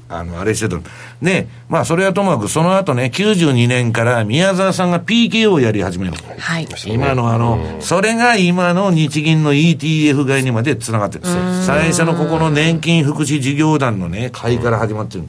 [0.10, 0.78] あの、あれしてた。
[1.24, 6.14] で、まあ、それはともかく、その後ね、92年から宮沢さんが PK をやり始める。
[6.38, 6.68] はい。
[6.86, 15.24] 今のあの、それが今の日銀の ETF 買いにまで繋がってるんです最初のここの年金福祉事業団のね、買いから始まってる。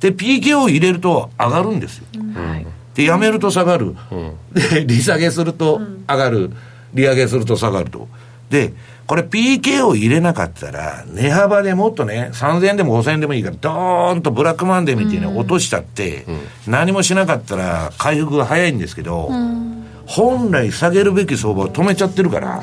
[0.00, 2.06] で、PK を入れると上がるんですよ。
[2.34, 2.66] はい。
[2.96, 3.94] で、やめると下がる。
[4.52, 6.50] で、利下げすると上がる。
[6.92, 8.08] 利上げすると下がると。
[8.50, 8.72] で、
[9.06, 22.62] これ PK を入れなかったら、値幅でもっとね、3000円でも5000円でもいいから、ドーンとブラックマンデーみたいに落としちゃって、うん、何もしなかったら回復が早いんですけど、うん、本来下げるべき相場を止めちゃってるから、は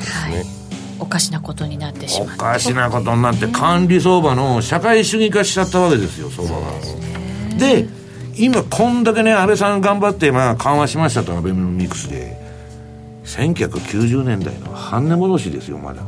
[0.98, 2.34] おかしなことになってしまって。
[2.34, 6.66] おかしなことになって、管理相場の社会主義化しちゃったわけですよ、相場が。
[7.58, 7.88] で、
[8.36, 12.44] 今こんだけね、安倍さん頑張って、まあ緩和しましたと、アベノミクスで。
[13.24, 16.02] 1990年代の半値戻しですよ、まだ。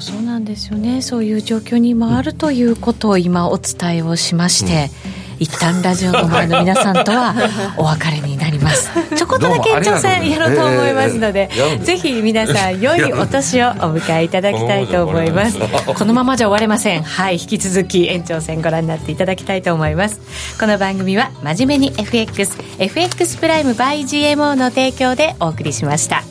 [0.00, 1.02] 当そうなんですよね。
[1.02, 4.90] そういう状況に今あるということを今お伝えをしまして、
[5.36, 7.34] うん、一旦ラジオの前の皆さんとは
[7.76, 8.90] お別れになります。
[9.14, 15.58] ちょこっとだけ延長戦やろうと思いますので、えー、ぜひ皆さん良いお年をお迎えいただきたいと思います。
[15.58, 17.02] このままじゃ終われません。
[17.02, 20.18] はい引き続き延長戦ご覧になっていただきたいと思います。
[20.58, 26.29] この番組は真面目に FXFX プライム by GMO の提供でお送りしました